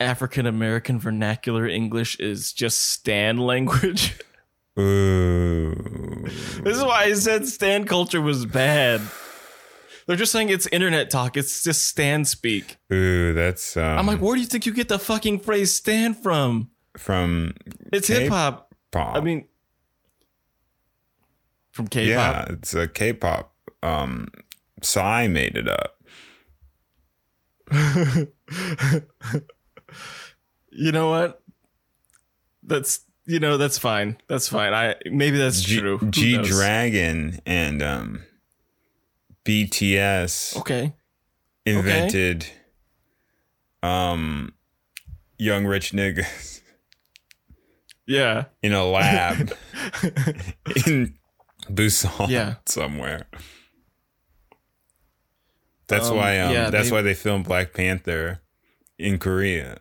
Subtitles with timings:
[0.00, 4.18] African American vernacular English is just Stan language.
[4.78, 5.74] Ooh.
[6.64, 9.00] this is why I said Stan culture was bad.
[10.06, 11.36] They're just saying it's internet talk.
[11.36, 12.76] It's just Stan speak.
[12.92, 16.12] Ooh, that's um, I'm like, where do you think you get the fucking phrase Stan
[16.14, 16.70] from?
[16.96, 17.54] from
[17.92, 18.74] It's hip hop.
[18.90, 19.16] pop.
[19.16, 19.46] I mean,
[21.72, 22.08] from K-pop.
[22.08, 23.52] yeah, it's a K-pop.
[23.82, 24.28] Um,
[24.82, 26.00] Psy made it up.
[30.70, 31.40] you know what?
[32.62, 34.16] That's you know that's fine.
[34.28, 34.72] That's fine.
[34.74, 35.98] I maybe that's G, true.
[35.98, 36.48] Who G knows?
[36.48, 38.22] Dragon and um,
[39.44, 40.94] BTS Okay.
[41.66, 42.46] invented
[43.82, 44.52] um,
[45.38, 46.60] young rich niggas
[48.06, 48.44] Yeah.
[48.62, 49.52] in a lab
[50.86, 51.14] in
[51.68, 52.54] Busan Yeah.
[52.66, 53.26] somewhere.
[55.86, 58.40] That's Um, why um, yeah, that's they- why they filmed Black Panther
[58.98, 59.78] in Korea.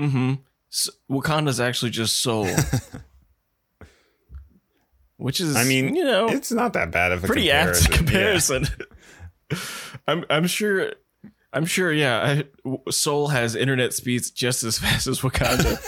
[0.00, 0.34] Mm-hmm.
[0.72, 2.46] S Wakanda's actually just Seoul,
[5.16, 7.86] which is I mean, you know, It's not that bad of a pretty comparison.
[7.86, 8.66] apt comparison.
[10.08, 10.92] I'm I'm sure.
[11.52, 11.92] I'm sure.
[11.92, 15.78] Yeah, I, Seoul has internet speeds just as fast as Wakanda.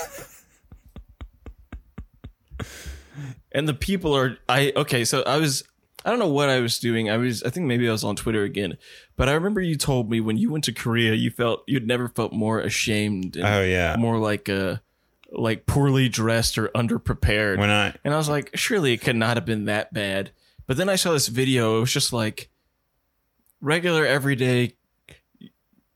[3.53, 5.63] and the people are I okay, so I was
[6.05, 7.08] I don't know what I was doing.
[7.11, 8.77] I was I think maybe I was on Twitter again.
[9.17, 12.08] But I remember you told me when you went to Korea, you felt you'd never
[12.08, 13.97] felt more ashamed and Oh yeah.
[13.98, 14.77] more like uh
[15.30, 17.58] like poorly dressed or underprepared.
[17.58, 20.30] When I And I was like, surely it could not have been that bad.
[20.67, 21.78] But then I saw this video.
[21.78, 22.50] It was just like
[23.61, 24.75] regular, everyday,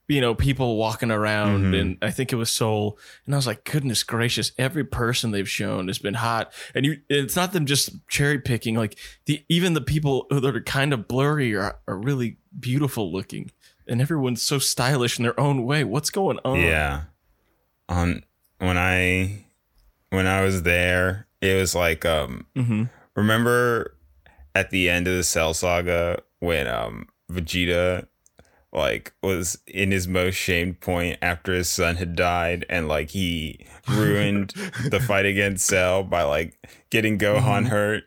[0.09, 1.65] you know, people walking around.
[1.73, 1.81] Mhm.
[1.81, 2.99] And I think it was Seoul.
[3.25, 6.53] And I was like, goodness gracious, every person they've shown has been hot.
[6.75, 8.77] And you, it's not them just cherry picking.
[8.77, 8.97] Like
[9.27, 13.51] the even the people that are kind of blurry are, are really beautiful looking.
[13.89, 15.85] And everyone's so stylish in their own way.
[15.85, 16.61] What's going on?
[16.61, 17.03] Yeah.
[17.89, 18.25] On
[18.59, 19.45] when I
[20.11, 22.85] when I was there, it was like um hmm
[23.15, 23.97] remember
[24.55, 28.07] at the end of the Cell Saga when um Vegeta
[28.77, 33.67] like was in his most shamed point after his son had died and like he
[33.89, 34.51] ruined
[34.91, 36.59] the fight against Cell by like
[36.91, 37.69] getting Gohan Mhm.
[37.69, 38.05] hurt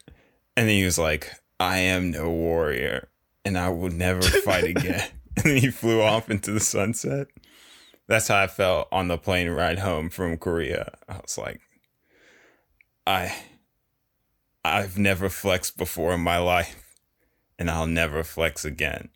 [0.56, 3.10] and then he was like I am no warrior
[3.44, 7.28] and I will never fight again and then he flew off into the sunset
[8.08, 11.62] that's how I felt on the plane ride home from Korea I was like
[13.08, 13.36] I
[14.64, 16.76] I've never flexed before in my life,
[17.58, 19.10] and I'll never flex again.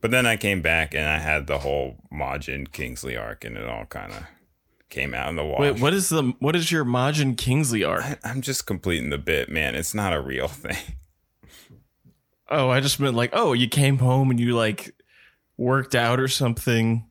[0.00, 3.66] But then I came back and I had the whole Majin Kingsley arc, and it
[3.66, 4.24] all kind of
[4.88, 5.60] came out in the wash.
[5.60, 8.04] Wait, what is the what is your Majin Kingsley arc?
[8.04, 9.74] I, I'm just completing the bit, man.
[9.74, 10.76] It's not a real thing.
[12.48, 14.94] Oh, I just meant like, oh, you came home and you like
[15.56, 17.06] worked out or something,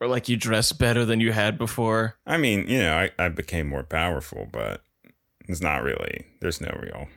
[0.00, 2.16] or like you dressed better than you had before.
[2.26, 4.82] I mean, you know, I, I became more powerful, but
[5.48, 6.26] it's not really.
[6.40, 7.08] There's no real.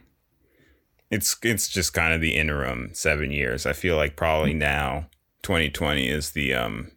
[1.13, 3.67] It's it's just kind of the interim seven years.
[3.67, 5.09] I feel like probably now,
[5.43, 6.91] 2020 is the um.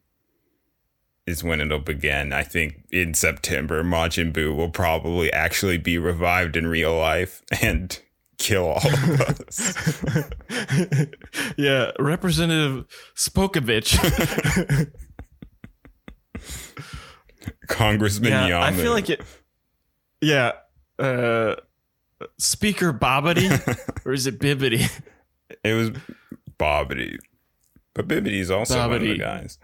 [1.26, 2.32] Is when it'll begin.
[2.32, 8.00] I think in September, Majin Buu will probably actually be revived in real life and
[8.38, 10.02] kill all of us.
[11.56, 13.98] yeah, Representative Spopovich.
[17.68, 18.62] Congressman yeah, Yamu.
[18.62, 19.20] I feel like it.
[20.20, 20.52] Yeah,
[20.98, 21.56] uh,
[22.38, 23.50] Speaker Bobbity,
[24.04, 24.90] or is it Bibbity?
[25.62, 25.90] it was
[26.58, 27.18] Bobbity,
[27.94, 29.18] but Bibbity is also one of the Bobbity.
[29.18, 29.58] guys.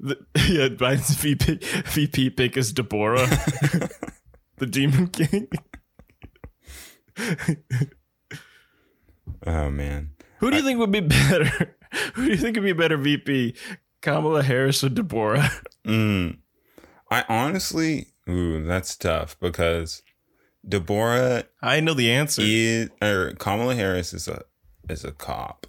[0.00, 0.16] The,
[0.48, 3.28] yeah, Biden's VP VP pick is Dabura,
[4.56, 5.48] the Demon King.
[9.46, 10.10] Oh man.
[10.38, 11.76] Who do you think would be better?
[12.14, 13.54] Who do you think would be a better VP?
[14.00, 15.48] Kamala Harris or Dabura?
[15.86, 16.38] Mm.
[17.10, 20.02] I honestly, ooh, that's tough because
[20.66, 22.42] Dabura I know the answer.
[22.44, 24.42] is, or Kamala Harris is a
[24.88, 25.66] is a cop.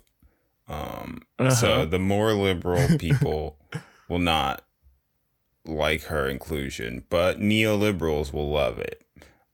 [0.68, 1.50] Um, Uh-huh.
[1.56, 3.58] so the more liberal people
[4.10, 4.64] will not
[5.66, 9.02] like her inclusion, but neoliberals will love it.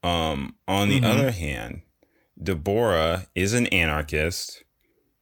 [0.03, 1.05] Um, on the Mhm.
[1.05, 1.81] other hand,
[2.41, 4.63] Dabura is an anarchist,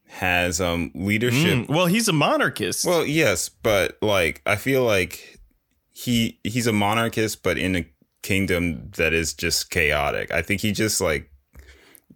[0.07, 2.85] has um leadership Mm, well, he's a monarchist.
[2.85, 5.39] Well, yes, but like I feel like
[5.91, 7.85] he he's a monarchist, but in a
[8.27, 10.31] kingdom that is just chaotic.
[10.31, 11.31] I think he just like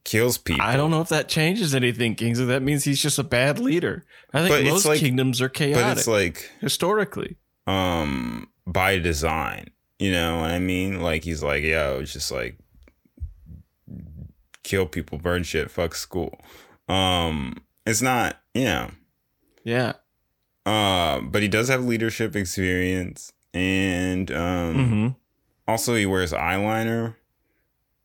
[0.04, 0.62] kills people.
[0.66, 2.46] I don't know if that changes anything, Kingsley.
[2.46, 4.04] That means he's just a bad leader.
[4.34, 7.38] I think most like- kingdoms are chaotic but it's like historically.
[7.68, 9.68] um by design.
[10.00, 11.02] You know what I mean?
[11.02, 12.58] Like he's like, yo, it's just like
[14.63, 16.40] kill people, burn shit, fuck school.
[16.88, 18.92] Um it's not, you know.
[19.63, 19.94] Yeah.
[20.66, 23.31] Uh, but he does have leadership experience.
[23.54, 25.08] and um, Mm-hmm.
[25.71, 27.15] Also he wears eyeliner,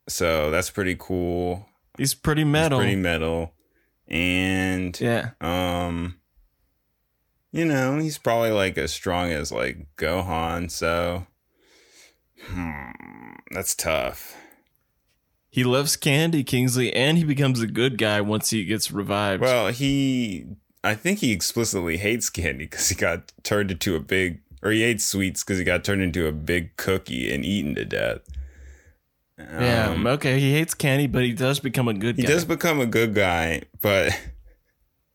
[0.08, 1.66] so that's pretty cool.
[1.98, 2.78] He's pretty He's metal.
[2.78, 3.52] pretty metal,
[4.08, 5.30] and yeah.
[5.40, 6.18] um,
[7.52, 10.70] you know, he's probably like as strong as like Gohan.
[10.70, 11.26] So,
[12.50, 12.90] hmm,
[13.50, 14.36] that's tough.
[15.48, 19.40] He loves candy, Kingsley, and he becomes a good guy once he gets revived.
[19.42, 20.44] Well, he,
[20.84, 24.82] I think he explicitly hates candy because he got turned into a big, or he
[24.82, 28.18] hates sweets because he got turned into a big cookie and eaten to death.
[29.38, 30.40] yeah, Um, okay.
[30.40, 32.28] He hates candy, but he does become a good he guy.
[32.28, 34.18] He does become a good guy, but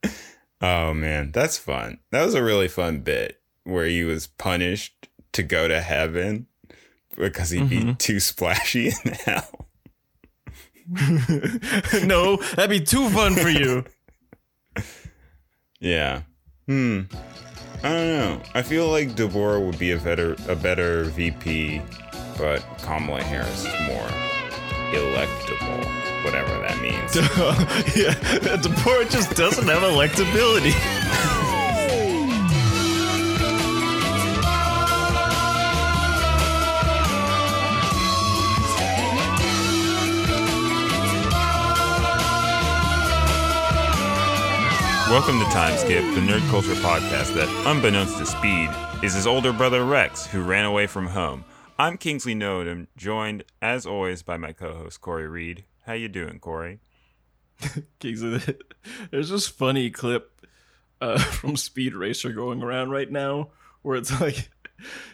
[0.61, 1.99] oh man, that's fun.
[2.11, 6.47] That was a really fun bit where he was punished to go to heaven
[7.17, 7.97] because he'd be Mhm.
[7.97, 9.67] too splashy in hell.
[12.05, 13.85] no, that'd be too fun for you.
[15.79, 16.21] Yeah.
[16.67, 17.01] Hmm.
[17.83, 18.41] I don't know.
[18.53, 21.81] I feel like Dabura would be a better a better VP,
[22.37, 24.07] but Kamala Harris is more
[24.93, 27.15] electable, whatever that means.
[27.95, 28.13] yeah,
[28.57, 31.47] Dabura just doesn't have electability.
[45.11, 48.69] Welcome to Time Skip, the nerd culture podcast that, unbeknownst to Speed,
[49.03, 51.43] is his older brother Rex, who ran away from home.
[51.77, 55.65] I'm Kingsley Nodum, joined as always by my co-host Corey Reed.
[55.85, 56.79] How you doing, Corey?
[57.99, 58.39] Kingsley,
[59.11, 60.47] There's this funny clip
[61.01, 63.49] uh, from Speed Racer going around right now
[63.81, 64.49] where it's like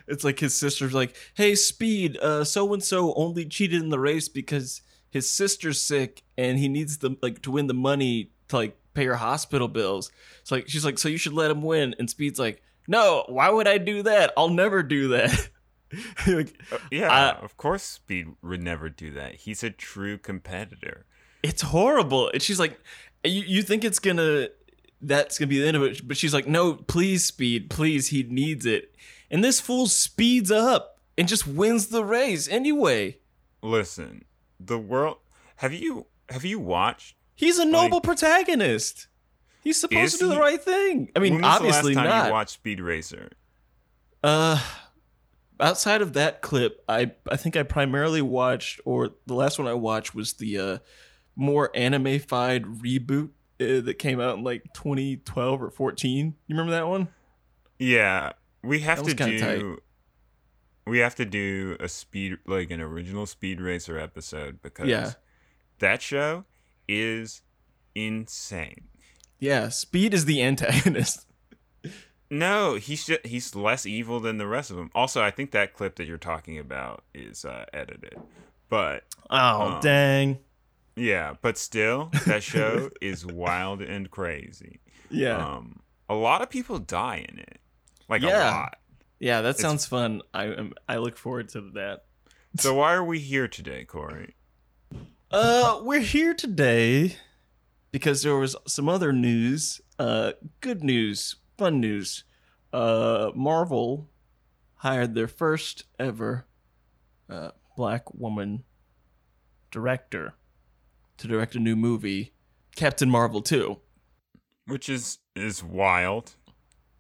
[0.05, 4.29] it's like his sister's like, "Hey, Speed, so and so only cheated in the race
[4.29, 8.77] because his sister's sick and he needs the like to win the money to like
[8.97, 10.11] pay her hospital bills."
[10.41, 13.49] It's like she's like, "So you should let him win." And Speed's like, "No, why
[13.49, 14.33] would I do that?
[14.35, 15.49] I'll never do that."
[16.27, 19.35] like, uh, yeah, I- of course Speed would never do that.
[19.35, 21.05] He's a true competitor.
[21.43, 22.29] it's horrible.
[22.29, 22.77] And she's like,
[23.23, 24.49] you, you think it's gonna,
[25.01, 26.05] that's gonna be the end of it.
[26.07, 28.95] But she's like, no, please, Speed, please, he needs it.
[29.31, 33.17] And this fool speeds up and just wins the race anyway.
[33.61, 34.25] Listen,
[34.59, 35.17] the world.
[35.57, 37.15] Have you have you watched?
[37.37, 39.07] He's a noble protagonist.
[39.63, 41.11] He's supposed to do the right thing.
[41.15, 42.25] I mean, when was obviously the last time not.
[42.27, 43.29] you watched Speed Racer?
[44.23, 44.59] Uh,
[45.59, 49.73] outside of that clip, I I think I primarily watched, or the last one I
[49.75, 50.77] watched was the uh
[51.35, 53.29] more anime-fied reboot
[53.61, 56.25] uh, that came out in like 2012 or 14.
[56.47, 57.09] You remember that one?
[57.77, 58.33] Yeah,
[58.63, 59.77] we have to do.
[60.87, 65.11] We have to do a speed like an original Speed Racer episode because Yeah.
[65.79, 66.45] that show
[66.87, 67.41] is
[67.95, 68.87] insane.
[69.39, 71.25] Yeah, Speed is the antagonist.
[72.29, 74.91] No, he's just, he's less evil than the rest of them.
[74.93, 78.17] Also, I think that clip that you're talking about is uh, edited,
[78.67, 80.39] but Oh Um, dang!
[80.97, 84.81] yeah, but still, that show is wild and crazy.
[85.09, 85.79] Yeah, Um,
[86.09, 87.59] a lot of people die in it,
[88.09, 88.51] like a Yeah.
[88.51, 88.77] lot.
[89.19, 90.21] yeah, that sounds fun.
[90.33, 90.73] I am.
[90.89, 92.07] I look forward to that.
[92.59, 94.35] So why are we here today, Corey?
[95.29, 97.17] Uh, we're here today
[97.91, 99.81] because there was some other news.
[99.99, 100.31] Uh,
[100.61, 102.23] good news, fun news.
[102.71, 104.09] Uh, Marvel
[104.75, 106.45] hired their first ever
[107.29, 108.63] uh, black woman
[109.69, 110.33] director
[111.17, 112.33] to direct a new movie,
[112.75, 113.77] Captain Marvel 2.
[114.65, 116.35] Which is is wild.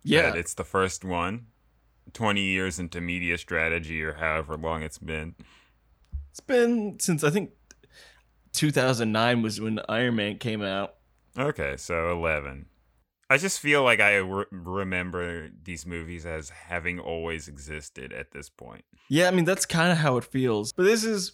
[0.03, 1.47] Yeah, it's the first one.
[2.13, 5.35] 20 years into media strategy or however long it's been.
[6.31, 7.51] it's been since I think
[8.57, 10.95] 2009 was when Iron Man came out.
[11.37, 12.65] Okay, so 11.
[13.29, 18.49] I just feel like I re- remember these movies as having always existed at this
[18.49, 18.85] point.
[19.09, 20.71] Yeah, I mean that's kind of how it feels.
[20.71, 21.33] But this is,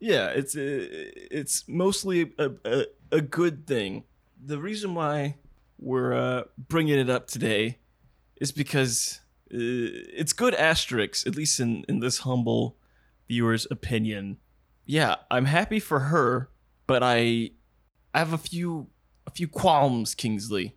[0.00, 0.86] yeah, it's uh,
[1.30, 4.04] it's mostly a, a a good thing.
[4.44, 5.36] The reason why
[5.78, 7.78] we're uh, bringing it up today
[8.40, 9.20] is because
[9.52, 12.76] uh, it's good asterisks, at least in in this humble
[13.28, 14.38] viewer's opinion.
[14.90, 16.50] Yeah, I'm happy for her,
[16.88, 17.52] but I
[18.12, 18.88] I have a few
[19.24, 20.74] a few qualms, Kingsley.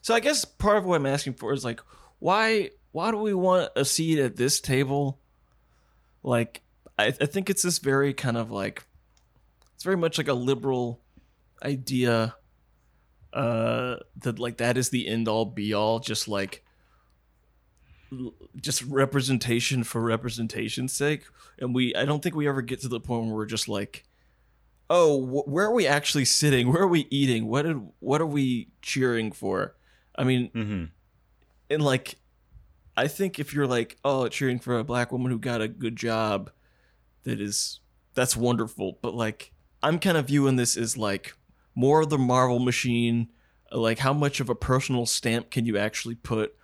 [0.00, 1.80] So I guess part of what I'm asking for is like,
[2.20, 5.18] why why do we want a seat at this table?
[6.22, 6.62] Like,
[6.96, 8.84] I, I think it's this very kind of like,
[9.74, 11.00] it's very much like a liberal
[11.60, 12.36] idea.
[13.32, 16.64] Uh, that like that is the end all be all, just like,
[18.56, 21.24] just representation for representation's sake.
[21.58, 24.04] And we, I don't think we ever get to the point where we're just like,
[24.90, 26.72] oh, wh- where are we actually sitting?
[26.72, 27.46] Where are we eating?
[27.46, 29.76] What did, what are we cheering for?
[30.16, 30.84] I mean, Mm-hmm.
[31.70, 32.16] and like
[32.96, 35.94] I think if you're like, oh, cheering for a black woman who got a good
[35.94, 36.50] job,
[37.22, 37.78] that is
[38.14, 38.98] that's wonderful.
[39.00, 39.52] But like,
[39.84, 41.36] I'm kind of viewing this as like
[41.76, 43.28] more of the Marvel machine.
[43.70, 46.56] Like, how much of a personal stamp can you actually put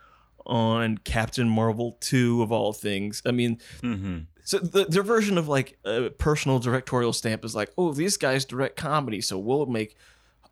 [0.47, 3.23] on Captain Marvel 2 of all things?
[3.27, 4.19] I mean, Mm-hmm.
[4.45, 8.45] so the, their version of like a personal directorial stamp is like, oh, these guys
[8.45, 9.97] direct comedy, so we'll make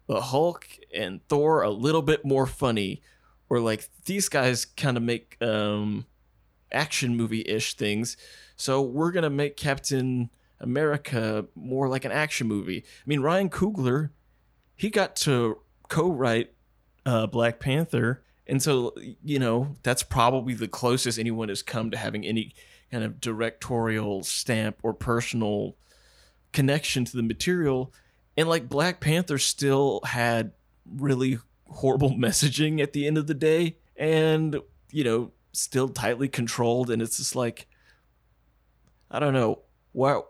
[0.06, 3.02] the Hulk and Thor a little bit more funny,
[3.48, 6.06] or like these guys kind of make um,
[6.72, 8.16] action movie ish things,
[8.56, 10.30] so we're gonna make Captain
[10.60, 12.78] America more like an action movie.
[12.86, 14.10] I mean, Ryan Coogler,
[14.76, 15.58] he got to
[15.88, 16.52] co-write
[17.04, 21.96] uh, Black Panther, and so you know that's probably the closest anyone has come to
[21.96, 22.54] having any
[22.92, 25.76] kind of directorial stamp or personal
[26.52, 27.92] connection to the material.
[28.36, 30.52] And like Black Panther still had
[30.86, 34.58] really horrible messaging at the end of the day and,
[34.90, 36.90] you know, still tightly controlled.
[36.90, 37.66] And it's just like,
[39.10, 39.60] I don't know.
[39.94, 40.26] Wow.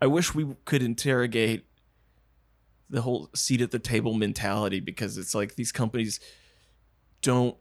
[0.00, 1.64] I wish we could interrogate
[2.90, 6.20] the whole seat at the table mentality because it's like these companies
[7.24, 7.56] don't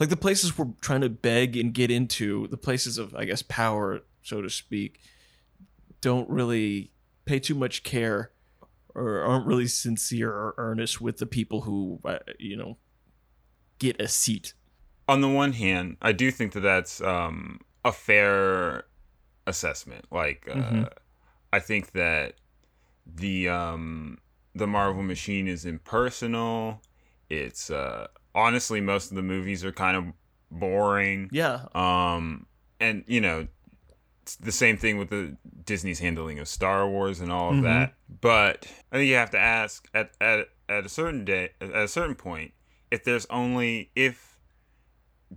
[0.00, 3.42] like the places we're trying to beg and get into the places of i guess
[3.42, 5.00] power so to speak
[6.00, 6.90] don't really
[7.24, 8.30] pay too much care
[8.94, 12.76] or aren't really sincere or earnest with the people who uh, you know
[13.78, 14.54] get a seat
[15.08, 18.84] On the one hand, I do think that that's um, a fair
[19.46, 20.04] assessment.
[20.12, 20.88] Like, uh, Mhm.
[21.52, 22.34] I think that
[23.04, 24.18] the um,
[24.54, 26.80] the Marvel machine is impersonal.
[27.28, 30.04] It's uh, honestly most of the movies are kind of
[30.50, 31.28] boring.
[31.32, 32.46] yeah Um,
[32.80, 33.46] and you know,
[34.22, 37.62] it's the same thing with the Disney's handling of Star Wars and all of Mhm.
[37.62, 37.94] that.
[38.20, 41.88] But I think you have to ask at at at a certain day, at a
[41.88, 42.52] certain point,
[42.90, 44.38] if there's only if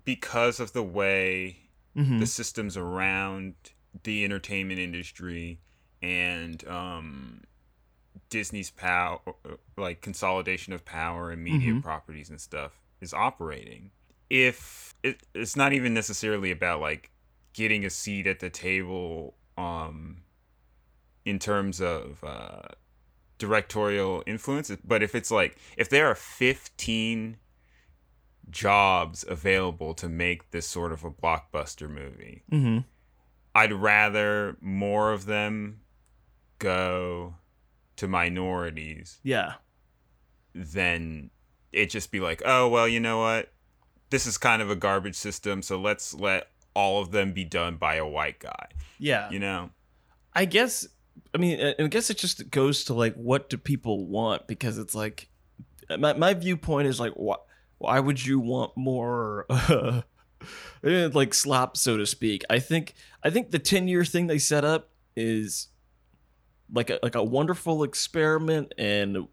[0.03, 2.19] because of the way Mhm.
[2.19, 3.55] the systems around
[4.03, 5.59] the entertainment industry
[6.01, 7.41] and um
[8.29, 9.19] Disney's power
[9.77, 11.81] like consolidation of power and media Mhm.
[11.81, 13.91] properties and stuff is operating
[14.29, 17.11] if it, it's not even necessarily about like
[17.53, 20.17] getting a seat at the table um
[21.23, 22.61] in terms of uh
[23.37, 27.37] directorial influence but if it's like if there are 15
[28.49, 32.79] jobs available to make this sort of a blockbuster movie Mm-hmm.
[33.53, 35.79] I'd rather more of them
[36.59, 37.35] go
[37.95, 39.53] to minorities yeah
[40.53, 41.29] than
[41.71, 43.51] it just be like, oh, well, you know what?
[44.09, 47.77] This is kind of a garbage system, so let's let all of them be done
[47.77, 48.67] by a white guy.
[48.99, 49.71] yeah You know?
[50.33, 50.87] I guess
[51.33, 54.93] I mean I guess it just goes to like what do people want because it's
[54.93, 55.29] like
[55.97, 57.37] my my viewpoint is like why
[57.77, 60.01] why would you want more uh,
[60.83, 62.43] like slop so to speak.
[62.49, 62.93] I think
[63.23, 65.69] I think the 10 year thing they set up is
[66.71, 69.27] like a like a wonderful experiment and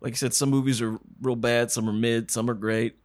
[0.00, 2.96] like I said some movies are real bad, some are mid, some are great.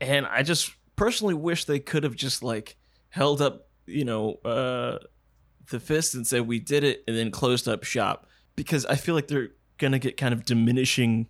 [0.00, 2.76] And I just personally wish they could have just like
[3.08, 4.98] held up, you know, uh
[5.70, 9.14] the fist and said we did it and then closed up shop because I feel
[9.14, 11.28] like they're gonna get kind of diminishing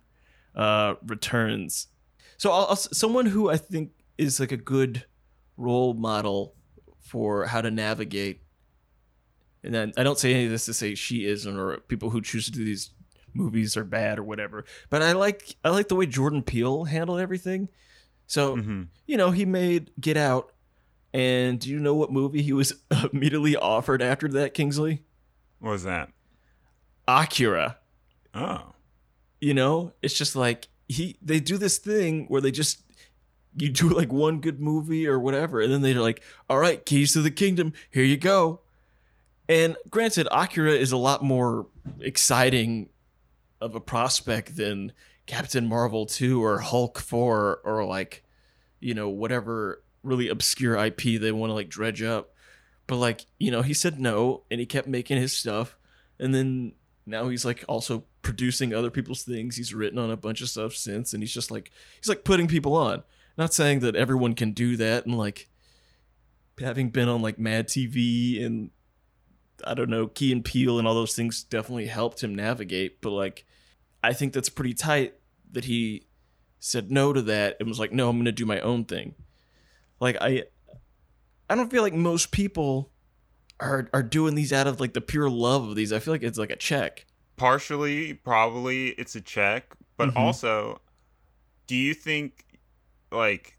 [0.55, 1.87] uh, returns.
[2.37, 5.05] So I'll, I'll, someone who I think is like a good
[5.57, 6.55] role model
[6.99, 8.41] for how to navigate,
[9.63, 12.21] and then I don't say any of this to say she isn't or people who
[12.21, 12.91] choose to do these
[13.35, 17.19] movies are bad or whatever, but I like I like the way Jordan Peele handled
[17.19, 17.69] everything.
[18.27, 20.51] So hmm you know, he made Get Out.
[21.13, 22.73] And do you know what movie he was
[23.13, 25.03] immediately offered after that, Kingsley?
[25.59, 26.09] What was that?
[27.07, 27.77] Akira.
[28.33, 28.73] Oh.
[29.39, 32.81] You know, it's just like he they do this thing where they just
[33.57, 37.13] you do like one good movie or whatever, and then they're like, "All right, Keys
[37.13, 38.61] to the Kingdom, here you go."
[39.47, 41.67] And granted, Akira is a lot more
[42.01, 42.89] exciting
[43.65, 44.93] of a prospect than
[45.25, 48.23] Captain Marvel 2 or Hulk 4 or like,
[48.79, 52.35] you know, whatever really obscure IP they want to like dredge up.
[52.85, 55.77] But like, you know, he said no and he kept making his stuff.
[56.19, 56.73] And then
[57.07, 59.55] now he's like also producing other people's things.
[59.55, 62.47] He's written on a bunch of stuff since and he's just like he's like putting
[62.47, 63.03] people on.
[63.35, 65.49] Not saying that everyone can do that and like
[66.59, 68.69] having been on like Mad TV and
[69.65, 73.11] I don't know, Key and Peele and all those things definitely helped him navigate, but
[73.11, 73.45] like
[74.05, 75.15] I think that's pretty tight
[75.51, 76.07] that he
[76.59, 79.15] said no to that and was like, "No, I'm going to do my own thing."
[79.99, 80.43] Like I
[81.49, 82.91] I don't feel like most people
[83.59, 85.93] are are doing these out of like the pure love of these.
[85.93, 87.05] I feel like it's like a check.
[87.37, 90.17] Partially, probably it's a check, but Mhm.
[90.17, 90.81] also,
[91.67, 92.45] do you think,
[93.11, 93.57] like,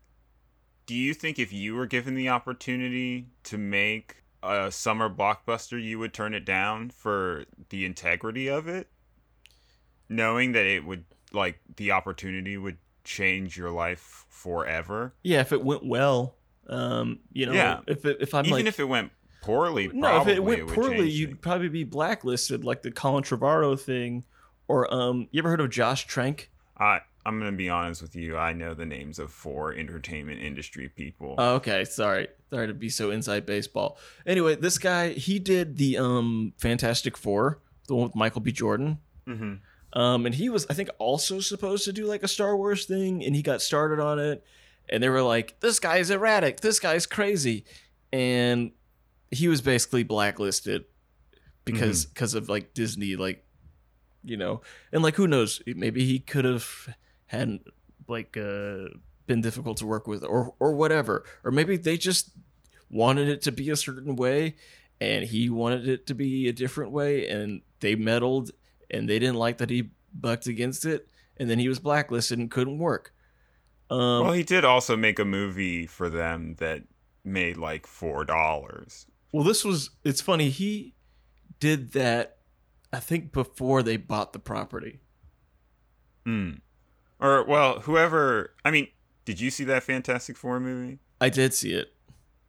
[0.87, 5.99] do you think if you were given the opportunity to make a summer blockbuster, you
[5.99, 8.89] would turn it down for the integrity of it,
[10.09, 15.15] knowing that it would like the opportunity would change your life forever?
[15.23, 16.37] Yeah, if it went well,
[16.69, 17.81] um, you know, Yeah.
[17.87, 20.75] if it, if I'm Even like if it went poorly, no, if it went would
[20.75, 21.39] poorly, you'd things.
[21.41, 24.25] probably be blacklisted, like the Colin Trevorrow thing,
[24.69, 26.51] or um, you ever heard of Josh Trank?
[26.79, 28.37] I I'm gonna be honest with you.
[28.37, 31.35] I know the names of four entertainment industry people.
[31.39, 33.99] Oh, okay, sorry, sorry to be so inside baseball.
[34.25, 37.59] Anyway, this guy he did the um Fantastic Four,
[37.89, 38.53] the one with Michael B.
[38.53, 38.99] Jordan.
[39.27, 39.55] mm-hmm.
[39.97, 43.25] Um, and he was, I think, also supposed to do like a Star Wars thing,
[43.25, 44.45] and he got started on it,
[44.91, 46.61] and they were like, "This guy's erratic.
[46.61, 47.65] This guy's crazy,"
[48.13, 48.73] and
[49.31, 50.85] he was basically blacklisted
[51.65, 53.43] because because of like Disney, like
[54.23, 54.61] you know,
[54.93, 57.61] and like who knows, maybe he could have had
[58.07, 58.89] like uh
[59.27, 62.33] been difficult to work with or or whatever, or maybe they just
[62.91, 64.57] wanted it to be a certain way,
[65.01, 68.51] and he wanted it to be a different way, and they meddled
[68.91, 72.51] and they didn't like that he bucked against it, and then he was blacklisted and
[72.51, 73.13] couldn't work.
[73.91, 76.83] Um, well, he did also make a movie for them that
[77.25, 79.07] made like four dollars.
[79.33, 80.95] well, this was it's funny he
[81.61, 82.39] did that,
[82.93, 85.01] I think before they bought the property.
[86.27, 86.61] Mm.
[87.21, 88.55] Or well, whoever.
[88.65, 88.89] I mean,
[89.25, 90.99] did you see that Fantastic Four movie?
[91.21, 91.95] I did see it.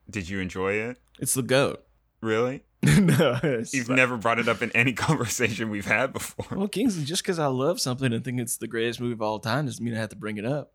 [0.09, 0.97] Did you enjoy it?
[1.19, 1.83] It's the goat.
[2.21, 2.63] Really?
[2.83, 3.39] no,
[3.71, 6.45] You've not- never brought it up in any conversation we've had before.
[6.57, 9.39] Well, Kingsley, just because I love something and think it's the greatest movie of all
[9.39, 10.73] time doesn't mean I have to bring it up.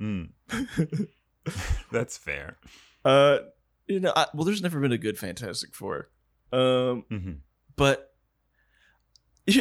[0.00, 0.30] Mm.
[1.92, 2.56] That's fair.
[3.04, 3.38] uh,
[3.86, 6.08] you know, I, well, there's never been a good Fantastic Four.
[6.52, 7.32] Um, hmm
[7.76, 8.12] but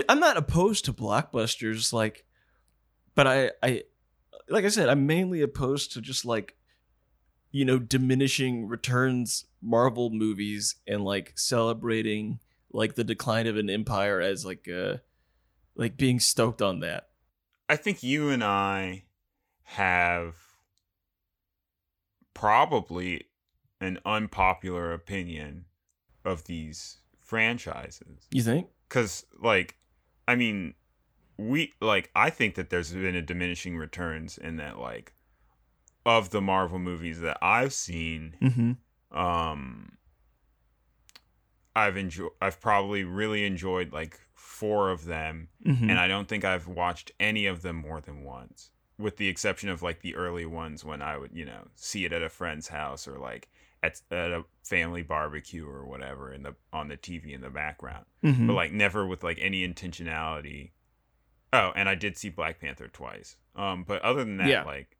[0.09, 2.25] I'm not opposed to blockbusters, like,
[3.13, 3.83] but I, I,
[4.49, 6.55] like I said, I'm mainly opposed to just like,
[7.55, 12.37] you know, diminishing returns Marvel movies and like celebrating
[12.73, 14.97] like the decline of an empire as like, uh,
[15.73, 17.07] like being stoked on that.
[17.69, 19.05] I think you and I
[19.63, 20.35] have
[22.33, 23.27] probably
[23.79, 25.63] an unpopular opinion
[26.25, 28.27] of these franchises.
[28.31, 28.67] You think?
[28.89, 29.77] Because, like,
[30.27, 30.73] I mean,
[31.37, 35.13] we, like, I think that there's been a diminishing returns in that, like,
[36.05, 39.17] of the Marvel movies that I've seen, Mm-hmm.
[39.17, 39.97] um,
[41.75, 45.89] I've enjoyed, I've probably really enjoyed, like, four of them Mm-hmm.
[45.89, 49.67] and I don't think I've watched any of them more than once, with the exception
[49.69, 52.67] of like the early ones when I would, you know, see it at a friend's
[52.69, 53.49] house or like
[53.83, 58.05] at, at a family barbecue or whatever in the on the TV in the background,
[58.23, 58.45] mm-hmm.
[58.47, 60.71] but like never with like any intentionality.
[61.51, 63.35] Oh, and I did see Black Panther twice.
[63.55, 64.63] Um, but other than that, Yeah.
[64.63, 64.94] like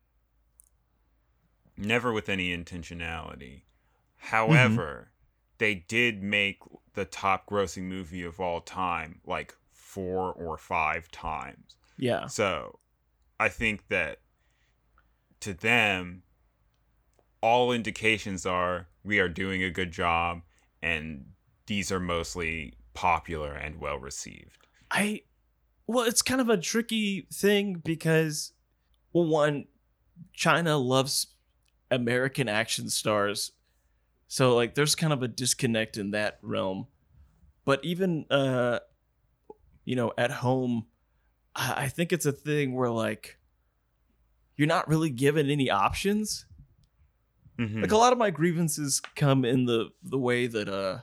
[1.77, 3.61] never with any intentionality.
[3.61, 4.27] Mm-hmm.
[4.29, 5.11] However,
[5.57, 6.59] they did make
[6.93, 11.75] the top grossing movie of all time like four or five times.
[11.97, 12.27] yeah.
[12.27, 12.79] So
[13.39, 14.19] I think that
[15.41, 16.23] to them,
[17.41, 20.41] all indications are we are doing a good job
[20.81, 21.25] and
[21.67, 24.67] these are mostly popular and well received.
[24.91, 25.21] I
[25.87, 28.53] well, it's kind of a tricky thing because
[29.13, 29.65] well, one,
[30.33, 31.27] China loves
[31.91, 33.51] American action stars.
[34.27, 36.87] So like there's kind of a disconnect in that realm.
[37.63, 38.79] But even uh
[39.83, 40.87] you know, at home,
[41.55, 43.37] I I think it's a thing where like
[44.57, 46.45] you're not really given any options.
[47.59, 47.81] Mhm.
[47.81, 50.99] Like a lot of my grievances come in the the way that uh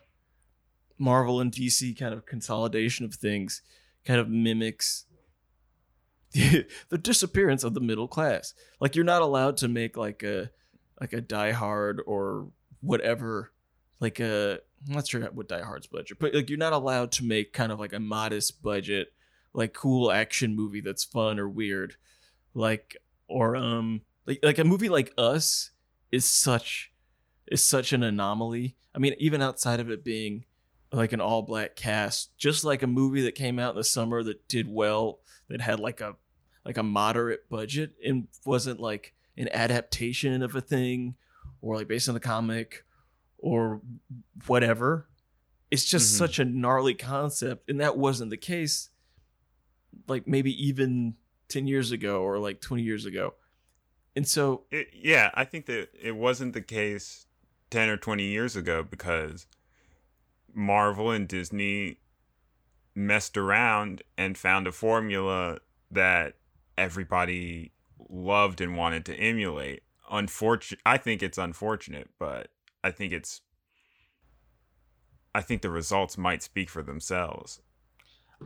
[0.99, 3.63] Marvel and DC kind of consolidation of things
[4.05, 5.07] kind of mimics
[6.33, 8.55] the, the disappearance of the middle class.
[8.81, 10.51] Like you're not allowed to make like a
[11.01, 12.49] like a Die Hard or
[12.81, 13.53] whatever
[14.03, 17.25] like a I'm not sure what Die Hard's budget, but like you're not allowed to
[17.25, 19.13] make kind of like a modest budget
[19.55, 21.95] like cool action movie that's fun or weird.
[22.53, 22.97] Like
[23.29, 25.71] or um like like a movie like Us
[26.11, 26.93] is such
[27.47, 28.77] is such an anomaly.
[28.95, 30.45] I mean, even outside of it being
[30.93, 34.23] like an all black cast, just like a movie that came out in the summer
[34.25, 36.17] that did well, that had like a
[36.65, 41.17] like a moderate budget and wasn't like an adaptation of a thing
[41.61, 42.85] or like based on the comic
[43.39, 43.81] or
[44.47, 45.09] whatever.
[45.71, 46.19] It's just Mhm.
[46.19, 48.91] such a gnarly concept, and that wasn't the case.
[50.07, 51.17] Like maybe even
[51.49, 53.35] ten years ago or like twenty years ago,
[54.17, 57.27] and so It, yeah, I think that it wasn't the case
[57.71, 59.47] 10 or 20 years ago because
[60.53, 61.99] Marvel and Disney
[62.95, 65.59] messed around and found a formula
[65.91, 66.37] that
[66.77, 67.72] everybody
[68.09, 69.83] loved and wanted to emulate.
[70.11, 70.81] unfortunate.
[70.85, 72.49] I think it's unfortunate, but
[72.85, 73.41] I think it's.
[75.35, 77.61] I think the results might speak for themselves.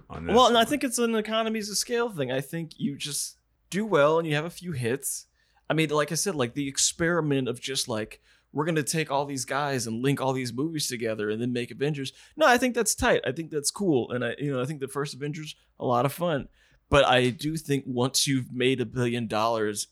[0.09, 2.31] On this Well, and I think it's an economies of scale thing.
[2.31, 3.39] I think you just
[3.71, 5.27] do well and you have a few hits.
[5.69, 8.21] I mean, like I said, like the experiment of just like
[8.53, 11.71] we're gonna take all these guys and link all these movies together and then make
[11.71, 12.13] Avengers.
[12.37, 13.23] No, I think that's tight.
[13.27, 16.07] I think that's cool, and I, you know, I think the first Avengers a lot
[16.07, 16.49] of fun.
[16.89, 19.89] But I do think once you've made a billion dollars,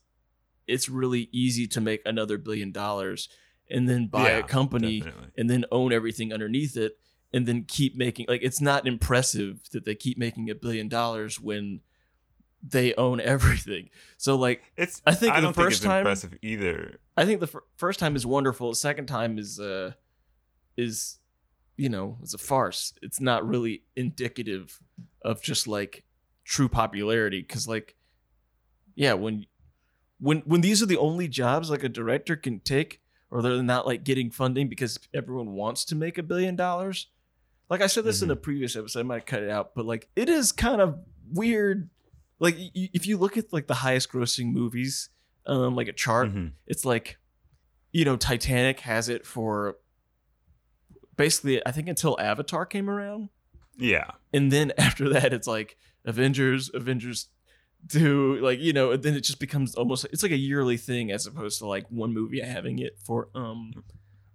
[0.66, 3.28] it's really easy to make another billion dollars
[3.70, 5.28] and then buy Yeah, a company definitely.
[5.36, 6.98] and then own everything underneath it
[7.32, 11.40] and then keep making like it's not impressive that they keep making a billion dollars
[11.40, 11.80] when
[12.62, 13.90] they own everything.
[14.16, 15.02] So like It's.
[15.06, 16.98] I think I the think first it's time- impressive either.
[17.16, 18.70] I think the fir- first time is wonderful.
[18.70, 19.92] The second time is uh
[20.76, 21.18] is
[21.76, 22.92] you know, it's a farce.
[23.02, 24.78] It's not really indicative
[25.22, 26.04] of just like
[26.44, 27.94] true popularity cuz like
[28.94, 29.46] yeah, when
[30.20, 33.86] when when these are the only jobs like a director can take or they're not
[33.86, 37.08] like getting funding because everyone wants to make a billion dollars.
[37.68, 40.08] Like I said this in a previous episode, I might cut it out, but like
[40.14, 40.98] it is kind of
[41.32, 41.88] weird.
[42.38, 45.08] Like y- if you look at like the highest grossing movies,
[45.46, 46.52] um, like a chart, Mhm.
[46.66, 47.18] it's like
[47.92, 49.76] you know titanic has it for
[51.16, 53.28] basically i think until avatar came around
[53.76, 54.10] Yeah.
[54.32, 57.28] and then after that it's like avengers avengers
[57.88, 61.26] 2 like you know then it just becomes almost it's like a yearly thing as
[61.26, 63.72] opposed to like one movie having it for um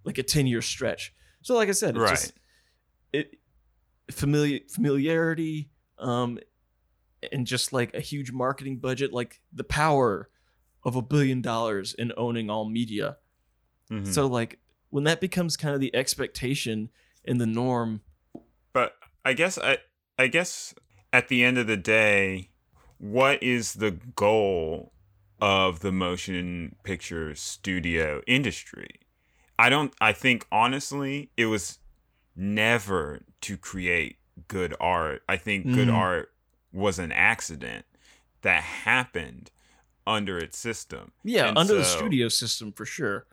[0.04, 2.10] like a 10 year stretch so like i said it's Right.
[2.10, 2.32] just
[3.12, 3.38] it
[4.10, 6.38] familiar familiarity um
[7.32, 10.28] and just like a huge marketing budget like the power
[10.84, 13.16] of a billion dollars in owning all media
[13.90, 14.06] Mhm.
[14.06, 14.58] so like
[14.90, 16.88] when that becomes kind of the expectation
[17.24, 18.00] and the norm,
[18.72, 19.78] but I guess I
[20.18, 20.74] I guess
[21.12, 22.50] at the end of the day,
[22.98, 24.92] what is the goal
[25.40, 29.00] of the motion picture studio industry?
[29.58, 31.78] I don't I think honestly it was
[32.36, 34.16] never to create
[34.48, 35.22] good art.
[35.28, 35.94] I think good Mhm.
[35.94, 36.32] art
[36.72, 37.84] was an accident
[38.42, 39.50] that happened
[40.06, 41.12] under its system.
[41.24, 43.26] yeah, And under the studio system for sure.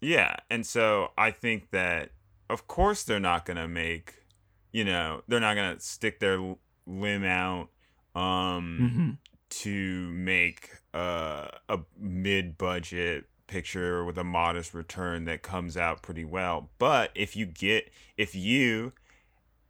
[0.00, 2.10] Yeah, and so I think that
[2.50, 4.14] of course they're not gonna make,
[4.72, 6.56] you know, they're not gonna stick their
[6.88, 7.68] limb out
[8.14, 9.10] um, hmm
[9.50, 16.68] to make uh, a mid-budget picture with a modest return that comes out pretty well.
[16.78, 18.92] But if you get, if you,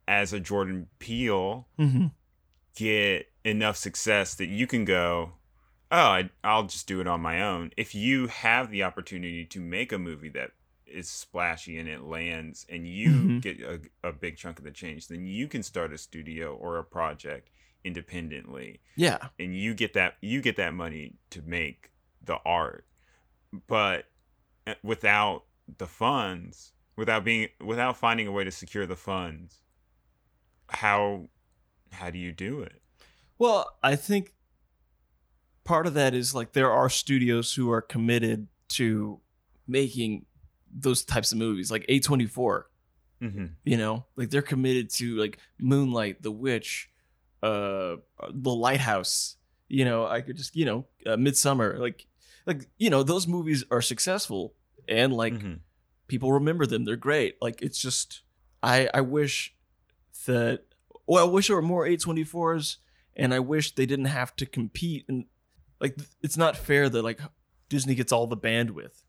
[0.08, 2.06] as a Jordan Peele, hmm
[2.74, 5.32] get enough success that you can go,
[5.90, 7.72] oh, I, I'll just do it on my own.
[7.76, 10.52] If you have the opportunity to make a movie that
[10.90, 13.42] is splashy and it lands and you Mhm.
[13.42, 16.78] get a, a big chunk of the change, then you can start a studio or
[16.78, 17.50] a project
[17.84, 18.80] independently.
[18.96, 21.90] Yeah, and you get that you get that money to make
[22.22, 22.86] the art.
[23.66, 24.06] But
[24.66, 25.44] uh, without
[25.78, 29.62] the funds without being without finding a way to secure the funds
[30.68, 31.28] how
[31.92, 32.82] how do you do it?
[33.38, 34.34] Well, I think
[35.64, 39.20] part of that is like there are studios who are committed to
[39.66, 40.26] making
[40.72, 42.70] those types of movies, like A twenty four.
[43.22, 43.46] mm-hmm.
[43.64, 46.90] You know, like they're committed to like Moonlight, The Witch,
[47.42, 47.96] uh,
[48.32, 49.36] The Lighthouse.
[49.68, 52.06] You know, I could just you know, uh, Midsommar, like
[52.46, 54.54] like you know, those movies are successful
[54.88, 55.54] and like Mm-hmm.
[56.06, 56.84] people remember them.
[56.84, 57.36] They're great.
[57.42, 58.22] Like it's just
[58.62, 59.54] I I wish
[60.26, 60.64] that
[61.06, 62.76] well, I wish there were more A24s
[63.16, 65.24] and I wish they didn't have to compete and
[65.80, 67.20] like it's not fair that like
[67.68, 69.02] Disney gets all the bandwidth.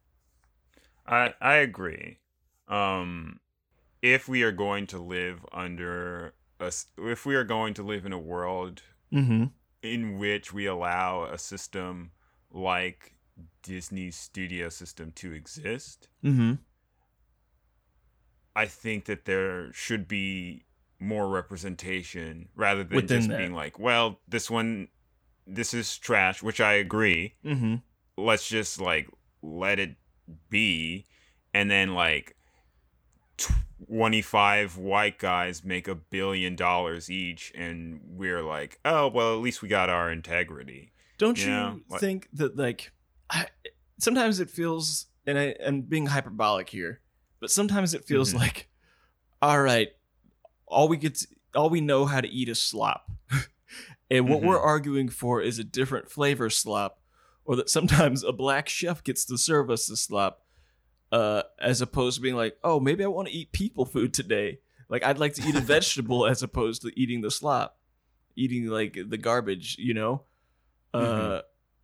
[1.10, 2.20] I i agree
[2.70, 3.40] um
[4.02, 8.14] if we are going to live under a if we are going to live in
[8.14, 9.46] a world Mm-hmm.
[9.82, 12.12] in which we allow a system
[12.52, 13.16] like
[13.64, 16.54] Disney's studio system to exist, Mm-hmm.
[18.56, 20.66] I think that there should be
[21.00, 23.38] more representation rather than Within just that.
[23.38, 24.90] being like, well, this one,
[25.48, 27.36] this is trash, which I agree.
[27.46, 27.76] Mm-hmm.
[28.18, 29.08] Let's just like
[29.42, 29.96] let it
[30.50, 31.06] be.
[31.54, 32.36] And then like
[33.88, 37.52] 25 white guys make a billion dollars each.
[37.56, 40.92] And we're like, oh, well, at least we got our integrity.
[41.18, 42.92] Don't you Yeah, like- think that like
[43.30, 43.48] I,
[44.00, 47.02] sometimes it feels and I and being hyperbolic here,
[47.40, 48.38] but sometimes it feels Mhm.
[48.40, 48.70] like
[49.42, 49.90] all right,
[50.68, 53.10] all we get to, all we know how to eat is slop.
[54.12, 54.48] and what Mhm.
[54.48, 57.00] we're arguing for is a different flavor slop
[57.50, 60.46] or that sometimes a black chef gets to serve us the slop
[61.12, 64.60] uh as opposed to being like, "Oh, maybe I want to eat people food today."
[64.90, 67.80] Like I'd like to eat a vegetable as opposed to eating the slop,
[68.36, 70.22] eating like the garbage, you know?
[70.94, 71.42] Uh Mhm.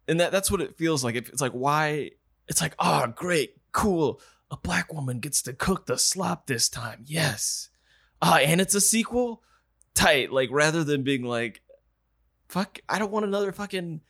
[0.10, 1.16] and that that's what it feels like.
[1.16, 2.12] It- It's like why
[2.48, 4.22] it's like, oh, great, cool.
[4.52, 7.02] A black woman gets to cook the slop this time.
[7.08, 7.70] Yes.
[8.22, 9.42] Ah, and it's a sequel?
[9.96, 10.32] Tight.
[10.32, 11.62] Like, rather than being like,
[12.48, 14.02] fuck, I don't want another fucking.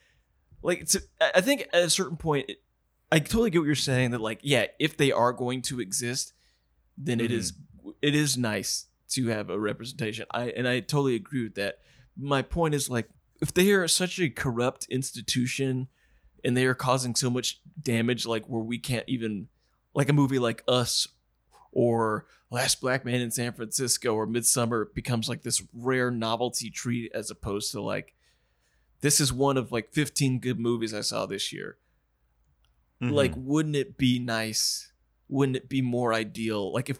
[0.66, 2.60] Like, it's, I think at a certain point, it,
[3.10, 6.32] I totally get what you're saying that, like, yeah, if they are going to exist,
[6.98, 7.90] then it is mm-hmm.
[8.02, 10.26] it is nice to have a representation.
[10.30, 11.78] I and I totally agree with that.
[12.16, 13.08] My point is like
[13.40, 15.88] if they are such a corrupt institution
[16.44, 19.48] and they are causing so much damage like where we can't even
[19.94, 21.06] like a movie like Us
[21.72, 27.12] or Last Black Man in San Francisco or Midsommar becomes like this rare novelty treat
[27.14, 28.14] as opposed to like
[29.00, 31.78] this is one of like 15 good movies I saw this year.
[33.02, 33.12] Mhm.
[33.12, 34.92] Like wouldn't it be nice?
[35.28, 36.98] Wouldn't it be more ideal like if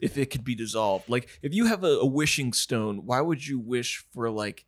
[0.00, 1.08] if it could be dissolved?
[1.08, 4.64] Like if you have a, a wishing stone, why would you wish for like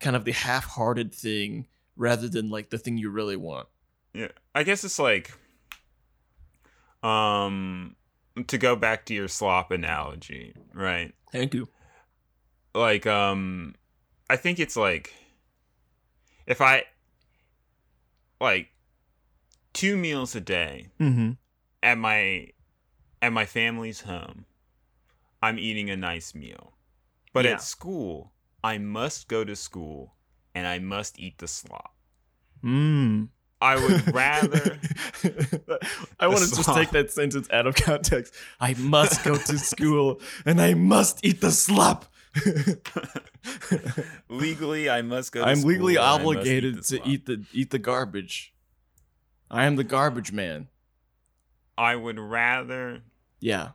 [0.00, 3.68] kind of the half-hearted thing rather than like the thing you really want?
[4.14, 5.30] Yeah, I guess it's like,
[7.02, 7.96] um,
[8.46, 11.14] to go back to your slop analogy, right?
[11.32, 11.68] Thank you.
[12.74, 13.74] Like, um,
[14.28, 15.12] I think it's like,
[16.46, 16.84] if I,
[18.40, 18.68] like,
[19.72, 21.32] two meals a day Mm-hmm.
[21.82, 22.48] at my,
[23.22, 24.44] at my family's home,
[25.42, 26.72] I'm eating a nice meal,
[27.32, 27.52] but Yeah.
[27.52, 28.32] at school,
[28.64, 30.14] I must go to school
[30.54, 31.94] and I must eat the slop.
[32.64, 33.28] Mm.
[33.60, 34.78] I would rather.
[36.20, 38.34] I want to just take that sentence out of context.
[38.60, 42.06] I must go to school and I must eat the slop.
[44.28, 45.42] legally I must go.
[45.42, 48.54] I'm legally and I must obligated the to eat the eat the garbage.
[49.50, 50.68] I am the garbage man.
[51.78, 53.02] I would rather
[53.40, 53.70] Yeah.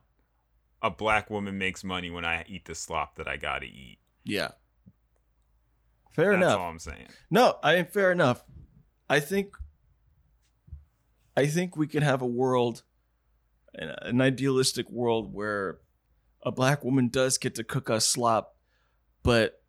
[0.81, 3.99] a black woman makes money when I eat the slop that I gotta eat.
[4.23, 4.49] Yeah.
[6.13, 6.59] Fair That's enough.
[6.59, 7.07] all I'm saying.
[7.29, 8.43] No, I mean fair enough.
[9.09, 9.55] I think
[11.37, 12.83] I think we can have a world
[13.73, 15.79] an, an idealistic world where
[16.43, 18.55] a black woman does get to cook us slop,
[19.23, 19.61] but